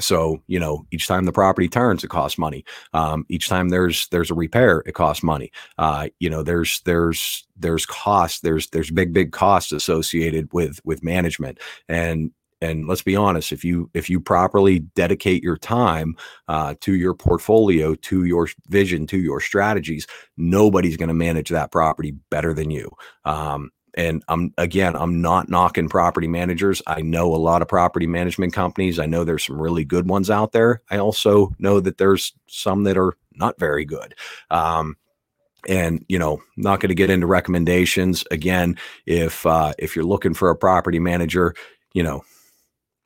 so 0.00 0.42
you 0.46 0.58
know, 0.58 0.86
each 0.92 1.06
time 1.06 1.24
the 1.24 1.32
property 1.32 1.68
turns, 1.68 2.04
it 2.04 2.08
costs 2.08 2.38
money. 2.38 2.64
Um, 2.94 3.26
each 3.28 3.50
time 3.50 3.68
there's 3.68 4.08
there's 4.08 4.30
a 4.30 4.34
repair, 4.34 4.82
it 4.86 4.92
costs 4.92 5.22
money. 5.22 5.52
Uh, 5.76 6.08
you 6.20 6.30
know, 6.30 6.42
there's 6.42 6.80
there's 6.86 7.46
there's 7.58 7.84
cost. 7.84 8.42
There's 8.42 8.68
there's 8.68 8.90
big 8.90 9.12
big 9.12 9.32
costs 9.32 9.72
associated 9.72 10.48
with 10.54 10.80
with 10.84 11.04
management, 11.04 11.58
and 11.86 12.30
and 12.60 12.86
let's 12.88 13.02
be 13.02 13.16
honest 13.16 13.52
if 13.52 13.64
you 13.64 13.90
if 13.94 14.10
you 14.10 14.20
properly 14.20 14.80
dedicate 14.80 15.42
your 15.42 15.56
time 15.56 16.16
uh, 16.48 16.74
to 16.80 16.94
your 16.94 17.14
portfolio 17.14 17.94
to 17.94 18.24
your 18.24 18.48
vision 18.68 19.06
to 19.06 19.18
your 19.18 19.40
strategies 19.40 20.06
nobody's 20.36 20.96
going 20.96 21.08
to 21.08 21.14
manage 21.14 21.48
that 21.50 21.70
property 21.70 22.12
better 22.30 22.54
than 22.54 22.70
you. 22.70 22.90
Um, 23.24 23.70
and 23.94 24.22
i'm 24.28 24.52
again 24.58 24.94
i'm 24.94 25.20
not 25.20 25.48
knocking 25.48 25.88
property 25.88 26.28
managers. 26.28 26.82
I 26.86 27.00
know 27.00 27.34
a 27.34 27.36
lot 27.36 27.62
of 27.62 27.68
property 27.68 28.06
management 28.06 28.52
companies. 28.52 28.98
I 28.98 29.06
know 29.06 29.24
there's 29.24 29.46
some 29.46 29.60
really 29.60 29.84
good 29.84 30.08
ones 30.08 30.30
out 30.30 30.52
there. 30.52 30.82
I 30.90 30.98
also 30.98 31.52
know 31.58 31.80
that 31.80 31.98
there's 31.98 32.34
some 32.48 32.84
that 32.84 32.96
are 32.98 33.16
not 33.34 33.58
very 33.58 33.84
good. 33.84 34.14
Um, 34.50 34.96
and 35.68 36.04
you 36.08 36.18
know 36.18 36.40
not 36.56 36.80
going 36.80 36.90
to 36.90 36.94
get 36.94 37.10
into 37.10 37.26
recommendations. 37.26 38.24
Again 38.30 38.76
if 39.06 39.44
uh, 39.46 39.72
if 39.78 39.96
you're 39.96 40.04
looking 40.04 40.34
for 40.34 40.50
a 40.50 40.56
property 40.56 41.00
manager 41.00 41.54
you 41.94 42.02
know 42.02 42.22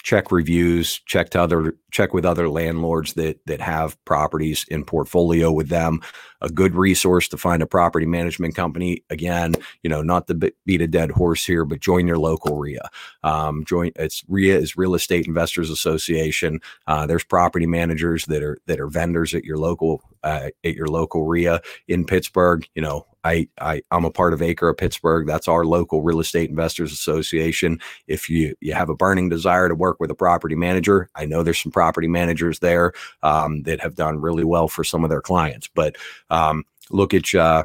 check 0.03 0.33
reviews, 0.33 1.01
check 1.07 1.31
to 1.31 1.41
other 1.41 1.77
check 1.91 2.13
with 2.13 2.25
other 2.25 2.49
landlords 2.49 3.15
that 3.15 3.39
that 3.47 3.61
have 3.61 4.03
properties 4.05 4.65
in 4.69 4.85
portfolio 4.85 5.53
with 5.53 5.69
them. 5.69 6.01
A 6.41 6.49
good 6.49 6.75
resource 6.75 7.29
to 7.29 7.37
find 7.37 7.63
a 7.63 7.67
property 7.67 8.07
management 8.07 8.57
company. 8.57 9.05
Again, 9.11 9.55
you 9.83 9.91
know, 9.91 10.03
not 10.03 10.27
to 10.27 10.53
beat 10.67 10.81
a 10.81 10.89
dead 10.89 11.13
horse 11.13 11.45
here, 11.45 11.65
but 11.65 11.81
join 11.81 12.07
your 12.07 12.19
local 12.19 12.59
RIA. 12.59 12.89
Um, 13.23 13.65
join 13.65 13.93
it's 13.97 14.25
RIA 14.29 14.59
is 14.59 14.77
Real 14.77 14.95
Estate 14.95 15.27
Investors 15.27 15.71
Association. 15.71 16.61
Uh, 16.87 17.07
there's 17.07 17.25
property 17.25 17.67
managers 17.67 18.27
that 18.27 18.43
are 18.43 18.59
that 18.67 18.81
are 18.81 18.89
vendors 18.89 19.35
at 19.35 19.45
your 19.45 19.59
local 19.59 20.03
uh, 20.23 20.51
at 20.65 20.75
your 20.75 20.87
local 20.87 21.27
RIA 21.27 21.61
in 21.89 22.05
Pittsburgh. 22.05 22.67
You 22.75 22.83
know, 22.83 23.07
I, 23.25 23.49
I 23.61 23.83
I'm 23.91 24.05
a 24.05 24.11
part 24.11 24.33
of 24.33 24.43
ACRE 24.43 24.69
of 24.69 24.77
Pittsburgh. 24.77 25.27
That's 25.27 25.49
our 25.49 25.65
local 25.65 26.03
real 26.03 26.21
estate 26.21 26.51
investors 26.51 26.93
association. 26.93 27.81
If 28.07 28.29
you 28.29 28.55
you 28.61 28.75
have 28.75 28.89
a 28.89 28.97
burning 28.97 29.29
desire 29.29 29.69
to 29.69 29.75
work 29.75 30.01
with 30.01 30.11
a 30.11 30.15
property 30.15 30.55
manager, 30.55 31.09
I 31.15 31.27
know 31.27 31.43
there's 31.43 31.63
some 31.63 31.73
property 31.73 32.09
managers 32.09 32.59
there 32.59 32.93
um, 33.23 33.63
that 33.63 33.81
have 33.81 33.95
done 33.95 34.21
really 34.21 34.45
well 34.45 34.69
for 34.69 34.85
some 34.85 35.05
of 35.05 35.11
their 35.11 35.23
clients. 35.23 35.69
But 35.69 35.97
um, 36.31 36.65
look 36.91 37.15
at 37.15 37.35
uh, 37.35 37.65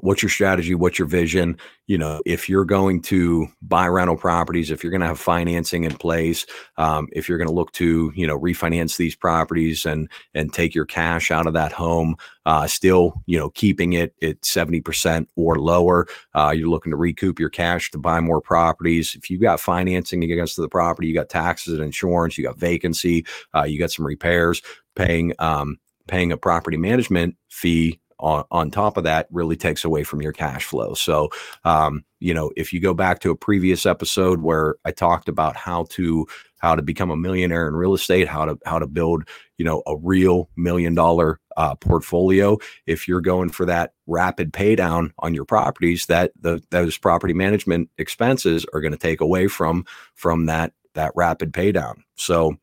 what's 0.00 0.22
your 0.22 0.30
strategy 0.30 0.74
what's 0.74 0.98
your 0.98 1.06
vision? 1.06 1.56
You 1.86 1.98
know 1.98 2.20
if 2.26 2.48
you're 2.48 2.64
going 2.64 3.02
to 3.02 3.46
buy 3.62 3.86
rental 3.86 4.16
properties 4.16 4.70
if 4.70 4.82
you're 4.82 4.90
going 4.90 5.00
to 5.00 5.06
have 5.06 5.20
financing 5.20 5.84
in 5.84 5.94
place 5.96 6.44
um, 6.76 7.08
if 7.12 7.28
you're 7.28 7.38
going 7.38 7.48
to 7.48 7.54
look 7.54 7.70
to 7.72 8.12
you 8.16 8.26
know 8.26 8.38
refinance 8.38 8.96
these 8.96 9.14
properties 9.14 9.86
and 9.86 10.10
and 10.34 10.52
take 10.52 10.74
your 10.74 10.86
cash 10.86 11.30
out 11.30 11.46
of 11.46 11.52
that 11.52 11.72
home 11.72 12.16
uh, 12.46 12.66
still 12.66 13.22
you 13.26 13.38
know 13.38 13.50
keeping 13.50 13.92
it 13.92 14.14
at 14.22 14.40
70% 14.40 15.26
or 15.36 15.58
lower 15.58 16.06
uh, 16.34 16.52
you're 16.56 16.68
looking 16.68 16.90
to 16.90 16.96
recoup 16.96 17.38
your 17.38 17.50
cash 17.50 17.90
to 17.92 17.98
buy 17.98 18.20
more 18.20 18.40
properties. 18.40 19.14
If 19.14 19.30
you 19.30 19.38
got 19.38 19.60
financing 19.60 20.24
against 20.24 20.56
the 20.56 20.68
property 20.68 21.06
you 21.06 21.14
got 21.14 21.28
taxes 21.28 21.74
and 21.74 21.84
insurance 21.84 22.36
you 22.36 22.44
got 22.44 22.58
vacancy 22.58 23.24
uh, 23.54 23.64
you 23.64 23.78
got 23.78 23.92
some 23.92 24.06
repairs 24.06 24.62
paying 24.96 25.32
um, 25.38 25.78
paying 26.08 26.32
a 26.32 26.36
property 26.36 26.76
management 26.76 27.36
fee 27.48 28.00
on, 28.18 28.44
on 28.50 28.70
top 28.70 28.96
of 28.96 29.04
that 29.04 29.26
really 29.30 29.56
takes 29.56 29.84
away 29.84 30.04
from 30.04 30.22
your 30.22 30.32
cash 30.32 30.64
flow. 30.64 30.94
So, 30.94 31.28
um, 31.64 32.04
you 32.20 32.32
know, 32.32 32.50
if 32.56 32.72
you 32.72 32.80
go 32.80 32.94
back 32.94 33.20
to 33.20 33.30
a 33.30 33.36
previous 33.36 33.86
episode 33.86 34.40
where 34.40 34.76
I 34.84 34.90
talked 34.90 35.28
about 35.28 35.56
how 35.56 35.84
to 35.90 36.26
how 36.58 36.74
to 36.74 36.82
become 36.82 37.10
a 37.10 37.16
millionaire 37.16 37.68
in 37.68 37.74
real 37.74 37.94
estate, 37.94 38.28
how 38.28 38.46
to 38.46 38.58
how 38.64 38.78
to 38.78 38.86
build, 38.86 39.28
you 39.58 39.64
know, 39.64 39.82
a 39.86 39.96
real 39.96 40.48
million 40.56 40.94
dollar 40.94 41.38
uh, 41.56 41.74
portfolio. 41.74 42.58
If 42.86 43.06
you're 43.06 43.20
going 43.20 43.50
for 43.50 43.66
that 43.66 43.92
rapid 44.06 44.52
pay 44.52 44.74
down 44.74 45.12
on 45.18 45.34
your 45.34 45.44
properties, 45.44 46.06
that 46.06 46.32
the 46.40 46.62
those 46.70 46.96
property 46.96 47.34
management 47.34 47.90
expenses 47.98 48.64
are 48.72 48.80
going 48.80 48.92
to 48.92 48.98
take 48.98 49.20
away 49.20 49.48
from 49.48 49.84
from 50.14 50.46
that 50.46 50.72
that 50.94 51.12
rapid 51.14 51.52
pay 51.52 51.72
down. 51.72 52.02
So, 52.16 52.56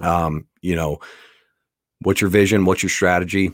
um, 0.00 0.46
you 0.62 0.74
know, 0.74 0.98
what's 2.00 2.20
your 2.20 2.30
vision? 2.30 2.64
What's 2.64 2.82
your 2.82 2.90
strategy? 2.90 3.52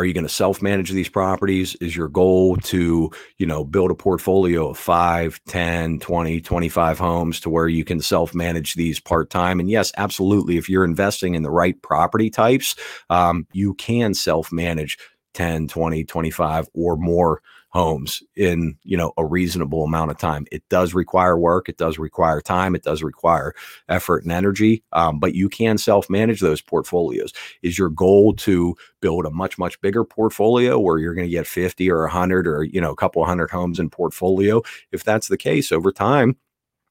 Are 0.00 0.04
you 0.04 0.14
going 0.14 0.26
to 0.26 0.32
self 0.32 0.62
manage 0.62 0.90
these 0.90 1.10
properties? 1.10 1.76
Is 1.76 1.94
your 1.94 2.08
goal 2.08 2.56
to 2.56 3.10
you 3.36 3.46
know 3.46 3.64
build 3.64 3.90
a 3.90 3.94
portfolio 3.94 4.70
of 4.70 4.78
5 4.78 5.40
10 5.46 5.98
20 5.98 6.40
25 6.40 6.98
homes 6.98 7.40
to 7.40 7.50
where 7.50 7.68
you 7.68 7.84
can 7.84 8.00
self 8.00 8.34
manage 8.34 8.74
these 8.74 8.98
part 8.98 9.28
time 9.28 9.60
and 9.60 9.70
yes 9.70 9.92
absolutely 9.98 10.56
if 10.56 10.70
you're 10.70 10.84
investing 10.84 11.34
in 11.34 11.42
the 11.42 11.50
right 11.50 11.80
property 11.82 12.30
types 12.30 12.74
um, 13.10 13.46
you 13.52 13.74
can 13.74 14.14
self 14.14 14.50
manage 14.50 14.96
10 15.34 15.68
20 15.68 16.04
25 16.04 16.66
or 16.72 16.96
more 16.96 17.42
homes 17.70 18.22
in 18.36 18.76
you 18.82 18.96
know 18.96 19.12
a 19.16 19.24
reasonable 19.24 19.84
amount 19.84 20.10
of 20.10 20.18
time. 20.18 20.46
It 20.52 20.68
does 20.68 20.94
require 20.94 21.38
work 21.38 21.68
it 21.68 21.76
does 21.76 21.98
require 21.98 22.40
time 22.40 22.74
it 22.74 22.82
does 22.82 23.02
require 23.02 23.54
effort 23.88 24.24
and 24.24 24.32
energy 24.32 24.82
um, 24.92 25.18
but 25.18 25.34
you 25.34 25.48
can 25.48 25.78
self-manage 25.78 26.40
those 26.40 26.60
portfolios. 26.60 27.32
Is 27.62 27.78
your 27.78 27.90
goal 27.90 28.34
to 28.36 28.76
build 29.00 29.26
a 29.26 29.30
much 29.30 29.58
much 29.58 29.80
bigger 29.80 30.04
portfolio 30.04 30.78
where 30.78 30.98
you're 30.98 31.14
going 31.14 31.26
to 31.26 31.30
get 31.30 31.46
50 31.46 31.90
or 31.90 32.02
100 32.02 32.46
or 32.46 32.64
you 32.64 32.80
know 32.80 32.90
a 32.90 32.96
couple 32.96 33.24
hundred 33.24 33.50
homes 33.50 33.78
in 33.78 33.90
portfolio? 33.90 34.62
If 34.92 35.04
that's 35.04 35.28
the 35.28 35.38
case 35.38 35.72
over 35.72 35.92
time 35.92 36.36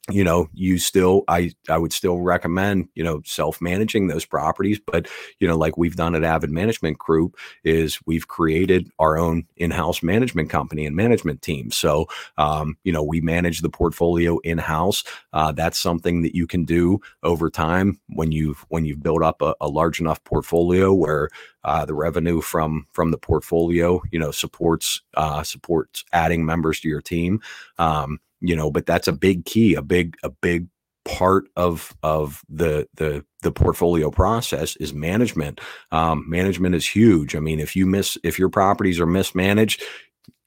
you 0.09 0.23
know 0.23 0.49
you 0.53 0.77
still 0.77 1.23
i 1.27 1.51
i 1.69 1.77
would 1.77 1.93
still 1.93 2.19
recommend 2.19 2.87
you 2.95 3.03
know 3.03 3.21
self 3.25 3.61
managing 3.61 4.07
those 4.07 4.25
properties 4.25 4.79
but 4.79 5.07
you 5.39 5.47
know 5.47 5.57
like 5.57 5.77
we've 5.77 5.95
done 5.95 6.15
at 6.15 6.23
avid 6.23 6.49
management 6.49 6.97
group 6.97 7.35
is 7.63 7.99
we've 8.05 8.27
created 8.27 8.89
our 8.99 9.17
own 9.17 9.45
in-house 9.57 10.01
management 10.01 10.49
company 10.49 10.85
and 10.85 10.95
management 10.95 11.41
team. 11.41 11.71
So 11.71 12.07
um, 12.37 12.77
you 12.83 12.91
know 12.91 13.03
we 13.03 13.21
manage 13.21 13.61
the 13.61 13.69
portfolio 13.69 14.39
in-house. 14.39 15.03
Uh, 15.33 15.51
that's 15.51 15.79
something 15.79 16.21
that 16.23 16.35
you 16.35 16.47
can 16.47 16.65
do 16.65 16.99
over 17.23 17.49
time 17.49 17.99
when 18.07 18.31
you've 18.31 18.65
when 18.69 18.85
you've 18.85 19.03
built 19.03 19.23
up 19.23 19.41
a, 19.41 19.55
a 19.61 19.67
large 19.67 19.99
enough 19.99 20.23
portfolio 20.23 20.93
where 20.93 21.29
uh, 21.63 21.85
the 21.85 21.93
revenue 21.93 22.41
from 22.41 22.87
from 22.91 23.11
the 23.11 23.17
portfolio 23.17 24.01
you 24.11 24.19
know 24.19 24.31
supports 24.31 25.01
uh, 25.15 25.43
supports 25.43 26.03
adding 26.13 26.45
members 26.45 26.79
to 26.79 26.89
your 26.89 27.01
team. 27.01 27.41
Um, 27.77 28.19
you 28.41 28.55
know 28.55 28.71
but 28.71 28.85
that's 28.85 29.07
a 29.07 29.13
big 29.13 29.45
key 29.45 29.75
a 29.75 29.81
big 29.81 30.15
a 30.23 30.29
big 30.29 30.67
part 31.05 31.45
of 31.55 31.93
of 32.03 32.43
the 32.49 32.87
the 32.95 33.25
the 33.41 33.51
portfolio 33.51 34.11
process 34.11 34.75
is 34.77 34.93
management. 34.93 35.59
Um, 35.91 36.25
management 36.27 36.75
is 36.75 36.87
huge. 36.87 37.35
I 37.35 37.39
mean 37.39 37.59
if 37.59 37.75
you 37.75 37.85
miss 37.85 38.17
if 38.23 38.39
your 38.39 38.49
properties 38.49 38.99
are 38.99 39.05
mismanaged 39.05 39.83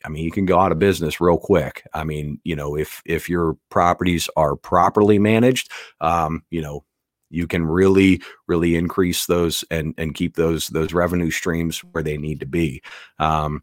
I 0.04 0.08
mean, 0.08 0.24
you 0.24 0.30
can 0.30 0.46
go 0.46 0.58
out 0.58 0.72
of 0.72 0.78
business 0.78 1.20
real 1.20 1.38
quick. 1.38 1.86
I 1.94 2.04
mean, 2.04 2.40
you 2.44 2.56
know, 2.56 2.76
if 2.76 3.02
if 3.04 3.28
your 3.28 3.56
properties 3.70 4.28
are 4.36 4.56
properly 4.56 5.18
managed, 5.18 5.70
um, 6.00 6.42
you 6.50 6.60
know, 6.60 6.84
you 7.32 7.46
can 7.46 7.64
really 7.64 8.22
really 8.46 8.76
increase 8.76 9.26
those 9.26 9.64
and 9.70 9.94
and 9.98 10.14
keep 10.14 10.36
those 10.36 10.68
those 10.68 10.92
revenue 10.92 11.30
streams 11.30 11.78
where 11.78 12.02
they 12.02 12.16
need 12.16 12.40
to 12.40 12.46
be. 12.46 12.82
Um, 13.18 13.62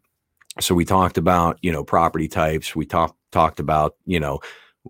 so 0.58 0.74
we 0.74 0.84
talked 0.84 1.18
about 1.18 1.58
you 1.62 1.72
know 1.72 1.84
property 1.84 2.28
types. 2.28 2.74
We 2.74 2.86
talked 2.86 3.16
talked 3.32 3.60
about 3.60 3.96
you 4.04 4.20
know 4.20 4.40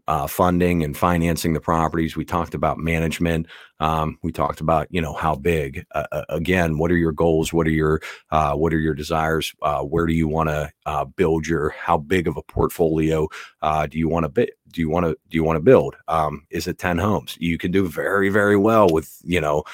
uh, 0.07 0.27
funding 0.27 0.85
and 0.85 0.97
financing 0.97 1.53
the 1.53 1.61
properties. 1.61 2.17
We 2.17 2.25
talked 2.25 2.55
about 2.55 2.79
management. 2.79 3.47
Um, 3.81 4.19
we 4.23 4.33
talked 4.33 4.61
about 4.61 4.87
you 4.91 5.01
know 5.01 5.13
how 5.13 5.35
big. 5.35 5.85
Uh, 5.95 6.07
uh 6.13 6.25
again, 6.29 6.79
what 6.79 6.91
are 6.91 6.97
your 6.97 7.13
goals? 7.13 7.53
What 7.53 7.67
are 7.67 7.73
your 7.73 8.01
uh, 8.31 8.55
what 8.55 8.73
are 8.73 8.79
your 8.79 8.95
desires? 8.95 9.53
Uh, 9.63 9.83
where 9.83 10.07
do 10.07 10.13
you 10.13 10.29
want 10.29 10.49
to 10.49 10.71
uh, 10.87 11.05
build 11.05 11.47
your? 11.47 11.71
How 11.71 11.99
big 11.99 12.29
of 12.29 12.37
a 12.37 12.43
portfolio 12.43 13.29
do 13.63 13.99
you 13.99 14.09
want 14.09 14.35
to? 14.35 14.49
Do 14.73 14.81
you 14.81 14.89
want 14.91 15.07
to 15.07 15.17
do 15.29 15.37
you 15.37 15.45
want 15.45 15.57
to 15.57 15.61
build? 15.63 15.97
Um, 16.09 16.47
is 16.51 16.67
it 16.67 16.79
ten 16.79 16.99
homes? 16.99 17.37
You 17.41 17.59
can 17.59 17.71
do 17.71 17.89
very 17.89 18.29
very 18.29 18.57
well 18.57 18.89
with 18.91 19.21
you 19.25 19.41
know 19.41 19.65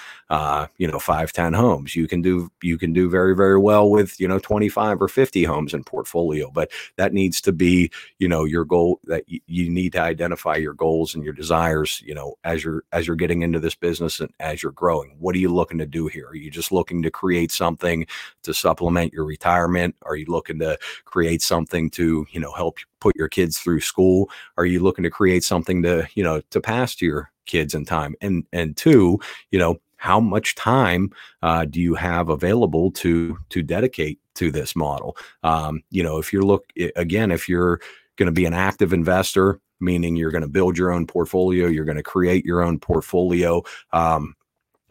you 0.79 0.89
know 0.89 0.99
five 0.99 1.33
ten 1.33 1.53
homes. 1.53 1.97
You 1.97 2.07
can 2.07 2.23
do 2.23 2.51
you 2.63 2.79
can 2.79 2.93
do 2.93 3.09
very 3.09 3.35
very 3.35 3.59
well 3.59 3.91
with 3.91 4.21
you 4.21 4.29
know 4.29 4.39
twenty 4.39 4.69
five 4.69 5.01
or 5.03 5.09
fifty 5.09 5.45
homes 5.45 5.75
in 5.75 5.85
portfolio. 5.85 6.51
But 6.51 6.71
that 6.97 7.13
needs 7.13 7.41
to 7.43 7.53
be 7.53 7.91
you 8.19 8.29
know 8.29 8.45
your 8.45 8.65
goal. 8.65 9.01
That 9.05 9.25
y- 9.31 9.41
you 9.47 9.69
need 9.69 9.93
to 9.93 10.01
identify 10.01 10.57
your 10.57 10.75
goals 10.75 11.15
and 11.15 11.25
your 11.25 11.33
desires. 11.33 12.03
You 12.05 12.15
know 12.15 12.35
as 12.45 12.65
you're 12.65 12.85
as 12.93 13.07
you're 13.07 13.17
getting 13.17 13.43
into 13.43 13.61
this 13.61 13.75
business 13.75 13.97
business 13.97 14.21
and 14.21 14.31
as 14.41 14.63
you're 14.63 14.73
growing? 14.73 15.17
What 15.19 15.35
are 15.35 15.39
you 15.39 15.49
looking 15.49 15.79
to 15.79 15.87
do 15.87 16.07
here? 16.07 16.29
Are 16.29 16.35
you 16.37 16.51
just 16.51 16.73
looking 16.73 17.03
to 17.03 17.11
create 17.11 17.53
something 17.53 18.07
to 18.43 18.53
supplement 18.53 19.13
your 19.13 19.25
retirement? 19.25 19.97
Are 20.03 20.17
you 20.17 20.27
looking 20.29 20.59
to 20.61 20.79
create 21.05 21.43
something 21.43 21.91
to, 21.91 22.27
you 22.31 22.41
know, 22.41 22.53
help 22.53 22.79
put 23.01 23.17
your 23.17 23.29
kids 23.29 23.59
through 23.59 23.81
school? 23.81 24.31
Are 24.57 24.67
you 24.67 24.81
looking 24.81 25.05
to 25.05 25.11
create 25.11 25.45
something 25.45 25.83
to, 25.83 26.07
you 26.15 26.23
know, 26.23 26.41
to 26.51 26.61
pass 26.61 26.95
to 26.97 27.07
your 27.07 27.31
kids 27.47 27.75
in 27.75 27.85
time? 27.85 28.15
And 28.21 28.45
and 28.53 28.77
two, 28.77 29.19
you 29.51 29.59
know, 29.59 29.77
how 29.97 30.21
much 30.21 30.55
time 30.55 31.11
uh, 31.43 31.65
do 31.65 31.81
you 31.81 31.95
have 31.95 32.29
available 32.29 32.91
to 32.93 33.39
to 33.51 33.63
dedicate 33.63 34.21
to 34.37 34.51
this 34.51 34.77
model. 34.77 35.17
Um, 35.43 35.83
you 35.91 36.03
know, 36.03 36.19
if 36.19 36.33
you're 36.33 36.43
look 36.43 36.73
again, 36.95 37.33
if 37.33 37.49
you're 37.49 37.81
going 38.17 38.27
to 38.27 38.33
be 38.33 38.45
an 38.45 38.55
active 38.55 38.93
investor, 38.93 39.61
meaning 39.81 40.17
you're 40.17 40.31
going 40.31 40.43
to 40.43 40.49
build 40.49 40.79
your 40.79 40.93
own 40.93 41.07
portfolio, 41.07 41.67
you're 41.67 41.85
going 41.85 41.97
to 41.97 42.03
create 42.03 42.45
your 42.45 42.63
own 42.63 42.79
portfolio. 42.79 43.63
Um, 43.93 44.35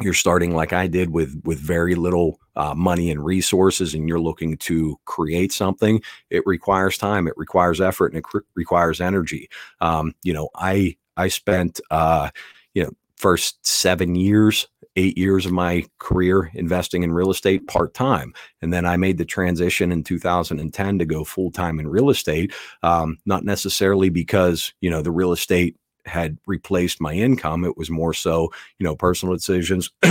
you're 0.01 0.13
starting 0.13 0.53
like 0.53 0.73
I 0.73 0.88
did 0.88 1.12
with 1.12 1.41
with 1.45 1.60
very 1.60 1.95
little 1.95 2.39
uh, 2.55 2.73
money 2.75 3.12
and 3.12 3.23
resources, 3.23 3.93
and 3.93 4.08
you're 4.08 4.19
looking 4.19 4.58
to 4.58 4.99
create 5.05 5.51
something. 5.51 6.01
It 6.29 6.43
requires 6.45 6.97
time, 6.97 7.27
it 7.27 7.34
requires 7.38 7.79
effort, 7.79 8.08
and 8.08 8.17
it 8.17 8.23
cr- 8.23 8.39
requires 8.55 8.99
energy. 8.99 9.49
Um, 9.79 10.13
you 10.23 10.34
know, 10.34 10.49
I 10.55 10.97
I 11.17 11.29
spent 11.29 11.79
uh, 11.91 12.29
you 12.73 12.84
know 12.84 12.91
first 13.15 13.65
seven 13.65 14.15
years 14.15 14.67
eight 14.95 15.17
years 15.17 15.45
of 15.45 15.51
my 15.51 15.86
career 15.99 16.49
investing 16.53 17.03
in 17.03 17.12
real 17.12 17.29
estate 17.29 17.67
part 17.67 17.93
time. 17.93 18.34
And 18.62 18.71
then 18.71 18.86
I 18.86 18.97
made 18.97 19.17
the 19.17 19.25
transition 19.25 19.91
in 19.91 20.03
2010 20.03 20.99
to 20.99 21.05
go 21.05 21.23
full 21.23 21.51
time 21.51 21.79
in 21.79 21.88
real 21.88 22.10
estate. 22.10 22.53
Um, 22.84 23.17
not 23.25 23.43
necessarily 23.43 24.10
because, 24.10 24.73
you 24.81 24.89
know, 24.89 25.01
the 25.01 25.12
real 25.12 25.31
estate 25.34 25.75
had 26.05 26.37
replaced 26.45 27.01
my 27.01 27.13
income. 27.13 27.65
It 27.65 27.77
was 27.77 27.89
more 27.89 28.13
so, 28.13 28.51
you 28.79 28.83
know, 28.83 28.95
personal 28.95 29.35
decisions. 29.35 29.91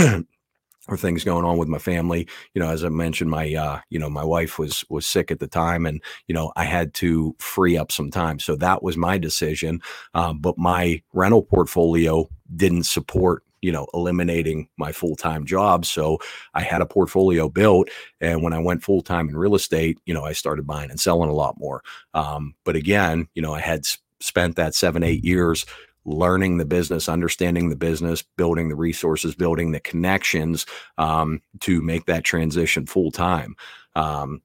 or 0.87 0.97
things 0.97 1.23
going 1.23 1.45
on 1.45 1.57
with 1.57 1.67
my 1.67 1.77
family 1.77 2.27
you 2.53 2.61
know 2.61 2.69
as 2.69 2.83
i 2.83 2.89
mentioned 2.89 3.29
my 3.29 3.53
uh 3.53 3.79
you 3.89 3.99
know 3.99 4.09
my 4.09 4.23
wife 4.23 4.59
was 4.59 4.85
was 4.89 5.05
sick 5.05 5.31
at 5.31 5.39
the 5.39 5.47
time 5.47 5.85
and 5.85 6.01
you 6.27 6.35
know 6.35 6.51
i 6.55 6.63
had 6.63 6.93
to 6.93 7.35
free 7.39 7.77
up 7.77 7.91
some 7.91 8.11
time 8.11 8.39
so 8.39 8.55
that 8.55 8.83
was 8.83 8.97
my 8.97 9.17
decision 9.17 9.81
um, 10.13 10.39
but 10.39 10.57
my 10.57 11.01
rental 11.13 11.41
portfolio 11.41 12.29
didn't 12.55 12.83
support 12.83 13.43
you 13.61 13.71
know 13.71 13.87
eliminating 13.93 14.67
my 14.77 14.91
full-time 14.91 15.45
job 15.45 15.85
so 15.85 16.19
i 16.53 16.61
had 16.61 16.81
a 16.81 16.85
portfolio 16.85 17.49
built 17.49 17.89
and 18.21 18.43
when 18.43 18.53
i 18.53 18.59
went 18.59 18.83
full-time 18.83 19.27
in 19.27 19.35
real 19.35 19.55
estate 19.55 19.97
you 20.05 20.13
know 20.13 20.23
i 20.23 20.33
started 20.33 20.67
buying 20.67 20.91
and 20.91 20.99
selling 20.99 21.29
a 21.29 21.33
lot 21.33 21.57
more 21.57 21.81
um, 22.13 22.53
but 22.63 22.75
again 22.75 23.27
you 23.33 23.41
know 23.41 23.53
i 23.53 23.59
had 23.59 23.83
spent 24.19 24.55
that 24.55 24.75
seven 24.75 25.03
eight 25.03 25.23
years 25.23 25.65
learning 26.05 26.57
the 26.57 26.65
business, 26.65 27.09
understanding 27.09 27.69
the 27.69 27.75
business, 27.75 28.23
building 28.37 28.69
the 28.69 28.75
resources, 28.75 29.35
building 29.35 29.71
the 29.71 29.79
connections 29.79 30.65
um, 30.97 31.41
to 31.61 31.81
make 31.81 32.05
that 32.05 32.23
transition 32.23 32.85
full 32.85 33.11
time. 33.11 33.55
Um, 33.95 34.41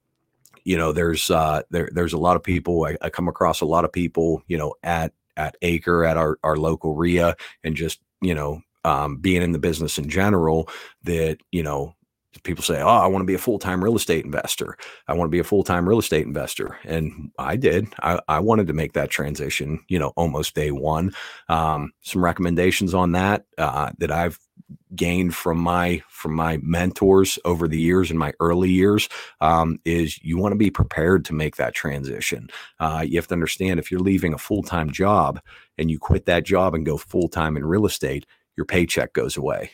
you 0.65 0.77
know, 0.77 0.93
there's 0.93 1.31
uh, 1.31 1.63
there 1.71 1.91
there's 1.93 2.13
a 2.13 2.19
lot 2.19 2.37
of 2.37 2.43
people. 2.43 2.85
I, 2.85 2.97
I, 3.03 3.11
come 3.11 3.29
across 3.29 3.61
a 3.61 3.67
lot 3.67 3.85
of 3.85 3.93
people, 3.93 4.43
you 4.47 4.59
know, 4.59 4.75
at 4.83 5.13
at 5.37 5.57
Acre 5.63 6.05
at 6.05 6.17
our 6.17 6.39
our 6.43 6.57
local 6.57 6.95
RIA, 6.95 7.37
and 7.65 7.75
just 7.75 8.01
you 8.21 8.35
know 8.35 8.63
um, 8.85 9.17
being 9.17 9.43
in 9.43 9.53
the 9.53 9.59
business 9.59 9.99
in 9.99 10.09
general 10.09 10.69
that 11.05 11.39
you 11.51 11.63
know 11.63 11.95
people 12.45 12.63
say 12.63 12.81
oh 12.81 12.89
i 12.89 13.07
want 13.07 13.23
to 13.23 13.27
be 13.27 13.35
a 13.35 13.39
full-time 13.39 13.83
real 13.83 13.97
estate 13.97 14.25
investor. 14.25 14.77
I 15.09 15.15
want 15.15 15.29
to 15.29 15.33
be 15.33 15.41
a 15.41 15.45
full-time 15.45 15.89
real 15.89 15.99
estate 15.99 16.27
investor. 16.27 16.79
And 16.85 17.31
i 17.39 17.57
did. 17.57 17.89
I, 18.03 18.21
I 18.29 18.41
wanted 18.41 18.67
to 18.69 18.73
make 18.73 18.93
that 18.95 19.11
transition 19.11 19.85
you 19.89 19.99
know 19.99 20.13
almost 20.17 20.55
day 20.55 20.71
one. 20.71 21.13
Um, 21.49 21.93
some 22.03 22.25
recommendations 22.25 22.95
on 22.95 23.13
that 23.13 23.45
uh, 23.59 23.91
that 23.99 24.11
i've 24.11 24.39
gained 24.95 25.35
from 25.35 25.59
my 25.59 26.03
from 26.09 26.35
my 26.35 26.59
mentors 26.63 27.39
over 27.45 27.69
the 27.69 27.81
years 27.81 28.11
in 28.11 28.19
my 28.19 28.33
early 28.41 28.71
years 28.71 29.09
um, 29.41 29.79
is 29.85 30.23
you 30.23 30.39
want 30.39 30.53
to 30.53 30.59
be 30.59 30.71
prepared 30.71 31.25
to 31.25 31.33
make 31.33 31.57
that 31.57 31.75
transition. 31.75 32.49
Uh, 32.79 33.05
you 33.07 33.17
have 33.17 33.27
to 33.29 33.35
understand 33.35 33.79
if 33.79 33.91
you're 33.91 34.01
leaving 34.01 34.33
a 34.33 34.39
full-time 34.39 34.91
job 34.91 35.41
and 35.79 35.91
you 35.91 35.99
quit 35.99 36.27
that 36.27 36.45
job 36.45 36.75
and 36.75 36.87
go 36.87 36.97
full-time 36.97 37.57
in 37.57 37.65
real 37.65 37.87
estate 37.87 38.27
your 38.57 38.67
paycheck 38.67 39.13
goes 39.15 39.37
away, 39.37 39.71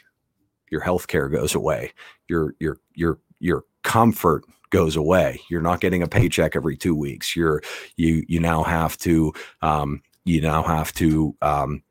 your 0.71 0.81
health 0.81 1.09
care 1.09 1.29
goes 1.29 1.55
away, 1.55 1.93
your 2.29 2.55
your 2.59 2.79
your 2.95 3.19
your 3.39 3.65
comfort 3.83 4.45
goes 4.71 4.97
away. 4.97 5.41
You're 5.49 5.61
not 5.61 5.81
getting 5.81 6.03
a 6.03 6.09
paycheck 6.09 6.57
every 6.57 6.77
two 6.77 6.95
weeks. 6.95 7.37
You're 7.37 7.63
you 7.97 8.25
you 8.29 8.41
now 8.41 8.63
have 8.63 8.97
to 8.99 9.33
um, 9.63 10.03
you 10.25 10.41
now 10.41 10.63
have 10.63 10.93
to 10.95 11.37
um, 11.43 11.83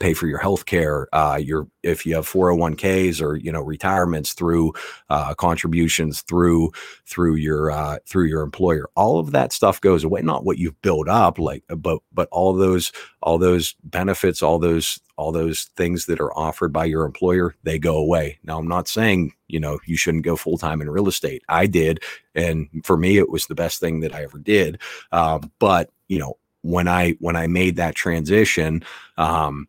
pay 0.00 0.12
for 0.12 0.26
your 0.26 0.38
health 0.38 0.66
care 0.66 1.08
uh, 1.12 1.38
your 1.40 1.66
if 1.82 2.04
you 2.04 2.14
have 2.14 2.28
401ks 2.28 3.22
or 3.22 3.36
you 3.36 3.50
know 3.50 3.62
retirements 3.62 4.34
through 4.34 4.72
uh, 5.08 5.34
contributions 5.34 6.20
through 6.22 6.70
through 7.06 7.36
your 7.36 7.70
uh, 7.70 7.98
through 8.06 8.26
your 8.26 8.42
employer 8.42 8.88
all 8.96 9.18
of 9.18 9.30
that 9.32 9.52
stuff 9.52 9.80
goes 9.80 10.04
away. 10.04 10.20
Not 10.20 10.44
what 10.44 10.58
you've 10.58 10.80
built 10.82 11.08
up 11.08 11.38
like 11.38 11.64
but 11.68 12.00
but 12.12 12.28
all 12.30 12.52
those 12.52 12.92
all 13.22 13.38
those 13.38 13.74
benefits 13.82 14.42
all 14.42 14.58
those 14.58 15.00
all 15.16 15.32
those 15.32 15.64
things 15.76 16.06
that 16.06 16.20
are 16.20 16.36
offered 16.36 16.72
by 16.72 16.84
your 16.84 17.04
employer 17.04 17.54
they 17.62 17.78
go 17.78 17.96
away. 17.96 18.38
Now 18.44 18.58
i'm 18.58 18.68
not 18.68 18.88
saying 18.88 19.32
you 19.48 19.58
know 19.60 19.78
you 19.86 19.96
shouldn't 19.96 20.24
go 20.24 20.36
full-time 20.36 20.82
in 20.82 20.90
real 20.90 21.08
estate. 21.08 21.42
I 21.48 21.66
did 21.66 22.02
and 22.34 22.68
for 22.84 22.96
me 22.98 23.16
it 23.16 23.30
was 23.30 23.46
the 23.46 23.54
best 23.54 23.80
thing 23.80 24.00
that 24.00 24.14
i 24.14 24.22
ever 24.22 24.38
did. 24.38 24.80
Um, 25.12 25.50
but 25.58 25.90
you 26.08 26.18
know 26.18 26.34
when 26.62 26.88
i 26.88 27.12
when 27.20 27.36
i 27.36 27.46
made 27.46 27.76
that 27.76 27.94
transition 27.94 28.82
um, 29.16 29.68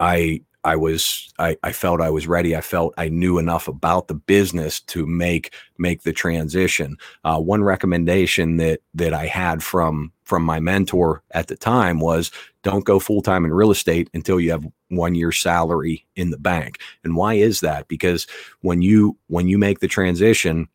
I 0.00 0.40
I 0.66 0.74
was 0.74 1.32
I, 1.38 1.56
I 1.62 1.70
felt 1.70 2.00
I 2.00 2.10
was 2.10 2.26
ready. 2.26 2.56
I 2.56 2.60
felt 2.60 2.92
I 2.98 3.08
knew 3.08 3.38
enough 3.38 3.68
about 3.68 4.08
the 4.08 4.14
business 4.14 4.80
to 4.80 5.06
make 5.06 5.54
make 5.78 6.02
the 6.02 6.12
transition. 6.12 6.96
Uh, 7.24 7.38
one 7.38 7.62
recommendation 7.62 8.56
that 8.56 8.80
that 8.92 9.14
I 9.14 9.26
had 9.26 9.62
from 9.62 10.12
from 10.24 10.42
my 10.42 10.58
mentor 10.58 11.22
at 11.30 11.46
the 11.46 11.56
time 11.56 12.00
was 12.00 12.32
don't 12.64 12.84
go 12.84 12.98
full 12.98 13.22
time 13.22 13.44
in 13.44 13.54
real 13.54 13.70
estate 13.70 14.10
until 14.12 14.40
you 14.40 14.50
have 14.50 14.66
one 14.88 15.14
year 15.14 15.30
salary 15.30 16.04
in 16.16 16.30
the 16.30 16.38
bank. 16.38 16.80
And 17.04 17.14
why 17.14 17.34
is 17.34 17.60
that? 17.60 17.86
Because 17.86 18.26
when 18.60 18.82
you 18.82 19.16
when 19.28 19.46
you 19.46 19.58
make 19.58 19.78
the 19.78 19.88
transition, 19.88 20.66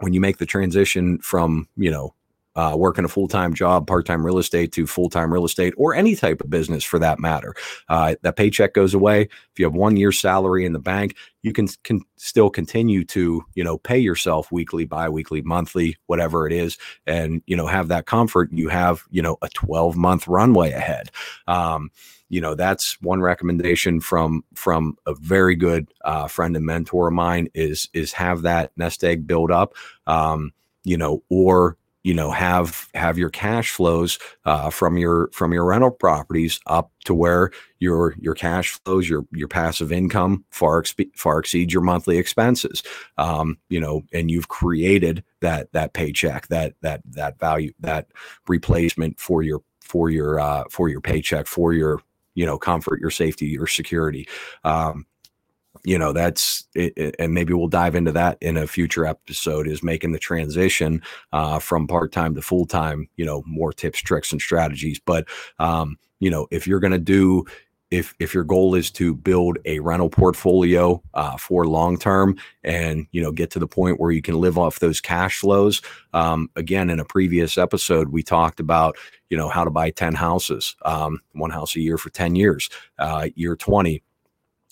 when 0.00 0.12
you 0.12 0.20
make 0.20 0.36
the 0.36 0.44
transition 0.44 1.18
from 1.20 1.66
you 1.78 1.90
know 1.90 2.14
uh, 2.56 2.74
working 2.76 3.04
a 3.04 3.08
full 3.08 3.28
time 3.28 3.54
job, 3.54 3.86
part 3.86 4.06
time 4.06 4.24
real 4.24 4.38
estate 4.38 4.72
to 4.72 4.86
full 4.86 5.10
time 5.10 5.32
real 5.32 5.44
estate, 5.44 5.74
or 5.76 5.94
any 5.94 6.14
type 6.14 6.40
of 6.40 6.50
business 6.50 6.84
for 6.84 6.98
that 6.98 7.18
matter. 7.18 7.54
Uh, 7.88 8.14
that 8.22 8.36
paycheck 8.36 8.74
goes 8.74 8.94
away. 8.94 9.22
If 9.22 9.58
you 9.58 9.64
have 9.64 9.74
one 9.74 9.96
year's 9.96 10.20
salary 10.20 10.64
in 10.64 10.72
the 10.72 10.78
bank, 10.78 11.16
you 11.42 11.52
can 11.52 11.68
can 11.82 12.02
still 12.16 12.50
continue 12.50 13.04
to 13.06 13.44
you 13.54 13.64
know 13.64 13.78
pay 13.78 13.98
yourself 13.98 14.50
weekly, 14.52 14.84
biweekly, 14.84 15.42
monthly, 15.42 15.96
whatever 16.06 16.46
it 16.46 16.52
is, 16.52 16.78
and 17.06 17.42
you 17.46 17.56
know 17.56 17.66
have 17.66 17.88
that 17.88 18.06
comfort. 18.06 18.50
You 18.52 18.68
have 18.68 19.02
you 19.10 19.22
know 19.22 19.36
a 19.42 19.48
twelve 19.48 19.96
month 19.96 20.28
runway 20.28 20.72
ahead. 20.72 21.10
Um, 21.46 21.90
you 22.28 22.40
know 22.40 22.54
that's 22.54 23.00
one 23.00 23.20
recommendation 23.20 24.00
from 24.00 24.44
from 24.54 24.96
a 25.06 25.14
very 25.14 25.54
good 25.56 25.88
uh, 26.04 26.26
friend 26.26 26.56
and 26.56 26.64
mentor 26.64 27.08
of 27.08 27.14
mine 27.14 27.48
is 27.54 27.88
is 27.92 28.12
have 28.12 28.42
that 28.42 28.72
nest 28.76 29.04
egg 29.04 29.26
build 29.26 29.50
up 29.50 29.74
um, 30.06 30.52
you 30.84 30.96
know 30.96 31.22
or 31.28 31.76
you 32.04 32.14
know 32.14 32.30
have 32.30 32.88
have 32.94 33.18
your 33.18 33.30
cash 33.30 33.70
flows 33.70 34.18
uh, 34.44 34.70
from 34.70 34.96
your 34.96 35.28
from 35.32 35.52
your 35.52 35.64
rental 35.64 35.90
properties 35.90 36.60
up 36.66 36.92
to 37.04 37.14
where 37.14 37.50
your 37.80 38.14
your 38.20 38.34
cash 38.34 38.78
flows 38.84 39.08
your 39.08 39.26
your 39.32 39.48
passive 39.48 39.90
income 39.90 40.44
far 40.50 40.82
expe- 40.82 41.16
far 41.16 41.40
exceeds 41.40 41.72
your 41.72 41.82
monthly 41.82 42.18
expenses. 42.18 42.82
Um, 43.18 43.58
you 43.68 43.80
know 43.80 44.02
and 44.12 44.30
you've 44.30 44.48
created 44.48 45.24
that 45.40 45.72
that 45.72 45.94
paycheck 45.94 46.46
that 46.48 46.74
that 46.82 47.00
that 47.06 47.40
value 47.40 47.72
that 47.80 48.06
replacement 48.46 49.18
for 49.18 49.42
your 49.42 49.62
for 49.80 50.10
your 50.10 50.38
uh, 50.38 50.64
for 50.70 50.88
your 50.88 51.00
paycheck 51.00 51.46
for 51.46 51.72
your 51.72 52.00
you 52.34 52.44
know 52.44 52.58
comfort 52.58 53.00
your 53.00 53.10
safety 53.10 53.46
your 53.46 53.66
security. 53.66 54.28
Um, 54.62 55.06
you 55.84 55.98
know 55.98 56.12
that's 56.12 56.66
it, 56.74 57.14
and 57.18 57.34
maybe 57.34 57.52
we'll 57.52 57.68
dive 57.68 57.94
into 57.94 58.12
that 58.12 58.38
in 58.40 58.56
a 58.56 58.66
future 58.66 59.06
episode 59.06 59.68
is 59.68 59.82
making 59.82 60.12
the 60.12 60.18
transition 60.18 61.02
uh, 61.32 61.58
from 61.58 61.86
part-time 61.86 62.34
to 62.34 62.42
full-time 62.42 63.08
you 63.16 63.24
know 63.24 63.42
more 63.46 63.72
tips 63.72 64.00
tricks 64.00 64.32
and 64.32 64.40
strategies. 64.40 64.98
But 64.98 65.26
um, 65.58 65.98
you 66.20 66.30
know 66.30 66.46
if 66.50 66.66
you're 66.66 66.80
going 66.80 66.92
to 66.92 66.98
do 66.98 67.44
if 67.90 68.14
if 68.18 68.34
your 68.34 68.44
goal 68.44 68.74
is 68.74 68.90
to 68.90 69.14
build 69.14 69.58
a 69.64 69.78
rental 69.80 70.08
portfolio 70.08 71.02
uh, 71.14 71.36
for 71.36 71.66
long 71.66 71.98
term 71.98 72.36
and 72.64 73.06
you 73.12 73.22
know 73.22 73.30
get 73.30 73.50
to 73.50 73.58
the 73.58 73.68
point 73.68 74.00
where 74.00 74.10
you 74.10 74.22
can 74.22 74.40
live 74.40 74.58
off 74.58 74.80
those 74.80 75.00
cash 75.00 75.38
flows 75.38 75.80
um, 76.12 76.48
again 76.56 76.90
in 76.90 76.98
a 76.98 77.04
previous 77.04 77.56
episode 77.56 78.08
we 78.08 78.22
talked 78.22 78.58
about 78.58 78.96
you 79.30 79.36
know 79.36 79.48
how 79.48 79.64
to 79.64 79.70
buy 79.70 79.90
10 79.90 80.14
houses 80.14 80.74
um, 80.84 81.20
one 81.32 81.50
house 81.50 81.76
a 81.76 81.80
year 81.80 81.98
for 81.98 82.10
10 82.10 82.34
years 82.36 82.68
uh, 82.98 83.28
year 83.36 83.54
20 83.54 84.02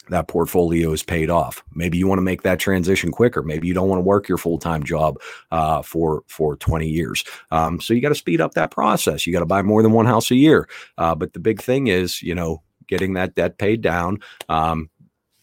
that 0.09 0.29
portfolio 0.29 0.93
is 0.93 1.03
paid 1.03 1.31
off. 1.31 1.63
Maybe 1.75 1.99
you 1.99 2.07
want 2.07 2.19
to 2.19 2.23
make 2.23 2.43
that 2.43 2.59
transition 2.59 3.11
quicker. 3.11 3.43
Maybe 3.43 3.69
you 3.69 3.75
don't 3.75 3.89
want 3.89 3.99
to 3.99 4.05
work 4.05 4.29
your 4.29 4.39
full 4.39 4.59
time 4.59 4.83
job 4.83 5.19
uh, 5.51 5.83
for 5.83 6.23
for 6.27 6.57
20 6.57 6.89
years. 6.89 7.25
Um, 7.51 7.81
so 7.81 7.95
you 7.95 8.01
got 8.01 8.11
to 8.11 8.15
speed 8.15 8.41
up 8.41 8.55
that 8.55 8.71
process. 8.71 9.27
You 9.27 9.33
got 9.33 9.41
to 9.41 9.47
buy 9.47 9.63
more 9.63 9.83
than 9.83 9.93
one 9.93 10.07
house 10.07 10.31
a 10.31 10.37
year. 10.37 10.69
Uh, 10.99 11.15
but 11.15 11.33
the 11.33 11.41
big 11.41 11.61
thing 11.61 11.87
is, 11.87 12.23
you 12.23 12.35
know, 12.35 12.63
getting 12.87 13.15
that 13.15 13.35
debt 13.35 13.59
paid 13.59 13.81
down. 13.81 14.19
Um, 14.49 14.91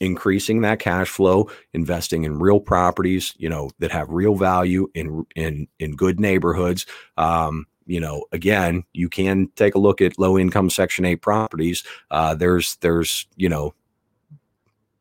increasing 0.02 0.62
that 0.62 0.80
cash 0.80 1.10
flow 1.10 1.52
investing 1.74 2.24
in 2.24 2.40
real 2.40 2.62
properties 2.62 3.34
you 3.38 3.50
know 3.50 3.70
that 3.80 3.92
have 3.92 4.10
real 4.10 4.34
value 4.34 4.88
in 4.94 5.26
in 5.36 5.68
in 5.80 5.94
good 5.94 6.22
neighborhoods 6.22 6.86
um, 7.18 7.66
you 7.90 8.00
know, 8.00 8.24
again, 8.32 8.84
you 8.94 9.10
can 9.10 9.50
take 9.56 9.74
a 9.74 9.80
look 9.80 10.00
at 10.00 10.20
low 10.20 10.38
income 10.38 10.70
Section 10.70 11.06
8 11.06 11.16
properties. 11.16 11.84
Uh, 12.12 12.36
there's, 12.36 12.76
there's, 12.82 13.26
you 13.36 13.50
know, 13.50 13.74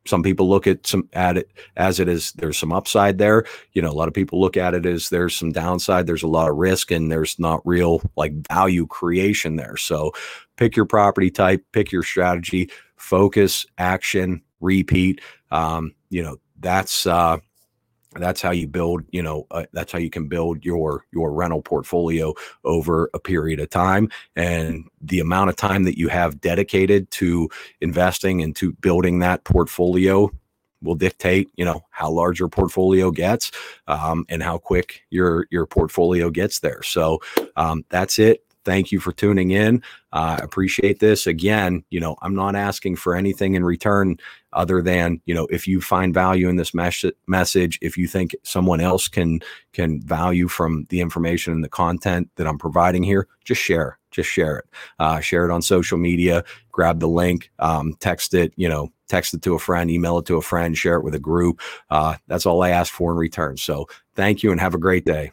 some 0.09 0.23
people 0.23 0.49
look 0.49 0.66
at 0.66 0.87
some 0.87 1.09
at 1.12 1.37
it 1.37 1.51
as 1.77 2.01
it 2.01 2.09
is 2.09 2.33
there's 2.33 2.59
some 2.59 2.73
upside 2.73 3.18
there. 3.18 3.44
You 3.73 3.83
know 3.83 3.90
a 3.90 3.92
lot 3.92 4.09
of 4.09 4.14
people 4.14 4.40
look 4.40 4.57
at 4.57 4.75
it 4.75 4.87
as 4.87 5.09
there's 5.11 5.37
some 5.37 5.53
downside 5.53 6.07
there's 6.07 6.23
a 6.23 6.29
lot 6.29 6.51
of 6.51 6.57
risk 6.57 6.90
and 6.90 7.12
there's 7.12 7.38
not 7.38 7.61
real 7.66 8.03
like 8.16 8.33
value 8.49 8.87
creation 8.87 9.57
there. 9.57 9.77
So 9.77 10.12
pick 10.57 10.77
your 10.77 10.87
property 10.87 11.31
type 11.31 11.64
pick 11.73 11.92
your 11.92 12.03
strategy 12.03 12.71
focus 12.97 13.66
action 13.79 14.42
repeat. 14.61 15.21
Um, 15.51 15.94
you 16.11 16.23
know 16.23 16.38
that's 16.61 17.07
uh 17.07 17.38
that's 18.14 18.40
how 18.40 18.51
you 18.51 18.66
build 18.66 19.03
you 19.11 19.23
know 19.23 19.47
uh, 19.51 19.64
that's 19.73 19.92
how 19.92 19.99
you 19.99 20.11
can 20.11 20.29
build 20.29 20.64
your 20.64 21.05
your 21.12 21.33
rental 21.33 21.61
portfolio 21.61 22.33
over 22.64 23.11
a 23.14 23.18
period 23.18 23.61
of 23.61 23.68
time 23.71 24.09
and 24.37 24.88
the 25.01 25.21
amount 25.21 25.51
of 25.51 25.57
time 25.57 25.85
that 25.85 25.99
you 25.99 26.09
have 26.09 26.40
dedicated 26.40 27.11
to 27.11 27.49
investing 27.81 28.42
and 28.42 28.57
to 28.57 28.73
building 28.75 29.18
that 29.18 29.44
portfolio 29.44 30.31
will 30.83 30.94
dictate 30.94 31.51
you 31.57 31.64
know 31.64 31.85
how 31.90 32.11
large 32.11 32.38
your 32.38 32.49
portfolio 32.49 33.11
gets 33.11 33.51
um, 33.88 34.25
and 34.29 34.42
how 34.42 34.59
quick 34.59 35.03
your 35.11 35.47
your 35.51 35.66
portfolio 35.66 36.31
gets 36.31 36.61
there. 36.61 36.83
So 36.83 37.21
um, 37.57 37.85
that's 37.90 38.18
it 38.18 38.47
thank 38.68 38.92
you 38.92 39.00
for 39.00 39.12
tuning 39.12 39.50
in. 39.50 39.83
I 40.12 40.35
uh, 40.35 40.40
appreciate 40.42 41.00
this. 41.00 41.26
Again, 41.26 41.85
you 41.88 42.00
know, 42.00 42.16
I'm 42.20 42.35
not 42.35 42.54
asking 42.54 42.96
for 42.96 43.16
anything 43.16 43.54
in 43.54 43.64
return 43.64 44.18
other 44.52 44.83
than, 44.83 45.22
you 45.24 45.35
know, 45.35 45.46
if 45.50 45.66
you 45.66 45.81
find 45.81 46.12
value 46.12 46.50
in 46.50 46.57
this 46.57 46.74
mes- 46.74 47.12
message, 47.26 47.78
if 47.81 47.96
you 47.96 48.07
think 48.07 48.37
someone 48.42 48.83
else 48.83 49.09
can 49.09 49.40
can 49.72 50.02
value 50.02 50.48
from 50.48 50.85
the 50.90 51.00
information 51.00 51.54
and 51.54 51.64
the 51.64 51.68
content 51.70 52.28
that 52.37 52.46
I'm 52.46 52.59
providing 52.59 53.02
here, 53.02 53.26
just 53.42 53.62
share. 53.62 53.98
Just 54.11 54.28
share 54.28 54.59
it. 54.59 54.66
Uh, 54.98 55.20
share 55.20 55.46
it 55.46 55.50
on 55.50 55.62
social 55.62 55.96
media. 55.96 56.44
Grab 56.70 57.00
the 57.00 57.09
link. 57.09 57.50
Um, 57.59 57.94
text 58.00 58.35
it. 58.35 58.52
You 58.57 58.68
know, 58.68 58.92
text 59.09 59.33
it 59.33 59.40
to 59.42 59.54
a 59.54 59.59
friend. 59.59 59.90
Email 59.90 60.18
it 60.18 60.26
to 60.26 60.37
a 60.37 60.42
friend. 60.42 60.76
Share 60.76 60.96
it 60.96 61.04
with 61.04 61.14
a 61.14 61.18
group. 61.18 61.61
Uh, 61.88 62.16
that's 62.26 62.44
all 62.44 62.62
I 62.62 62.70
ask 62.70 62.92
for 62.92 63.12
in 63.12 63.16
return. 63.16 63.57
So 63.57 63.87
thank 64.14 64.42
you 64.42 64.50
and 64.52 64.61
have 64.61 64.74
a 64.74 64.78
great 64.78 65.07
day. 65.07 65.33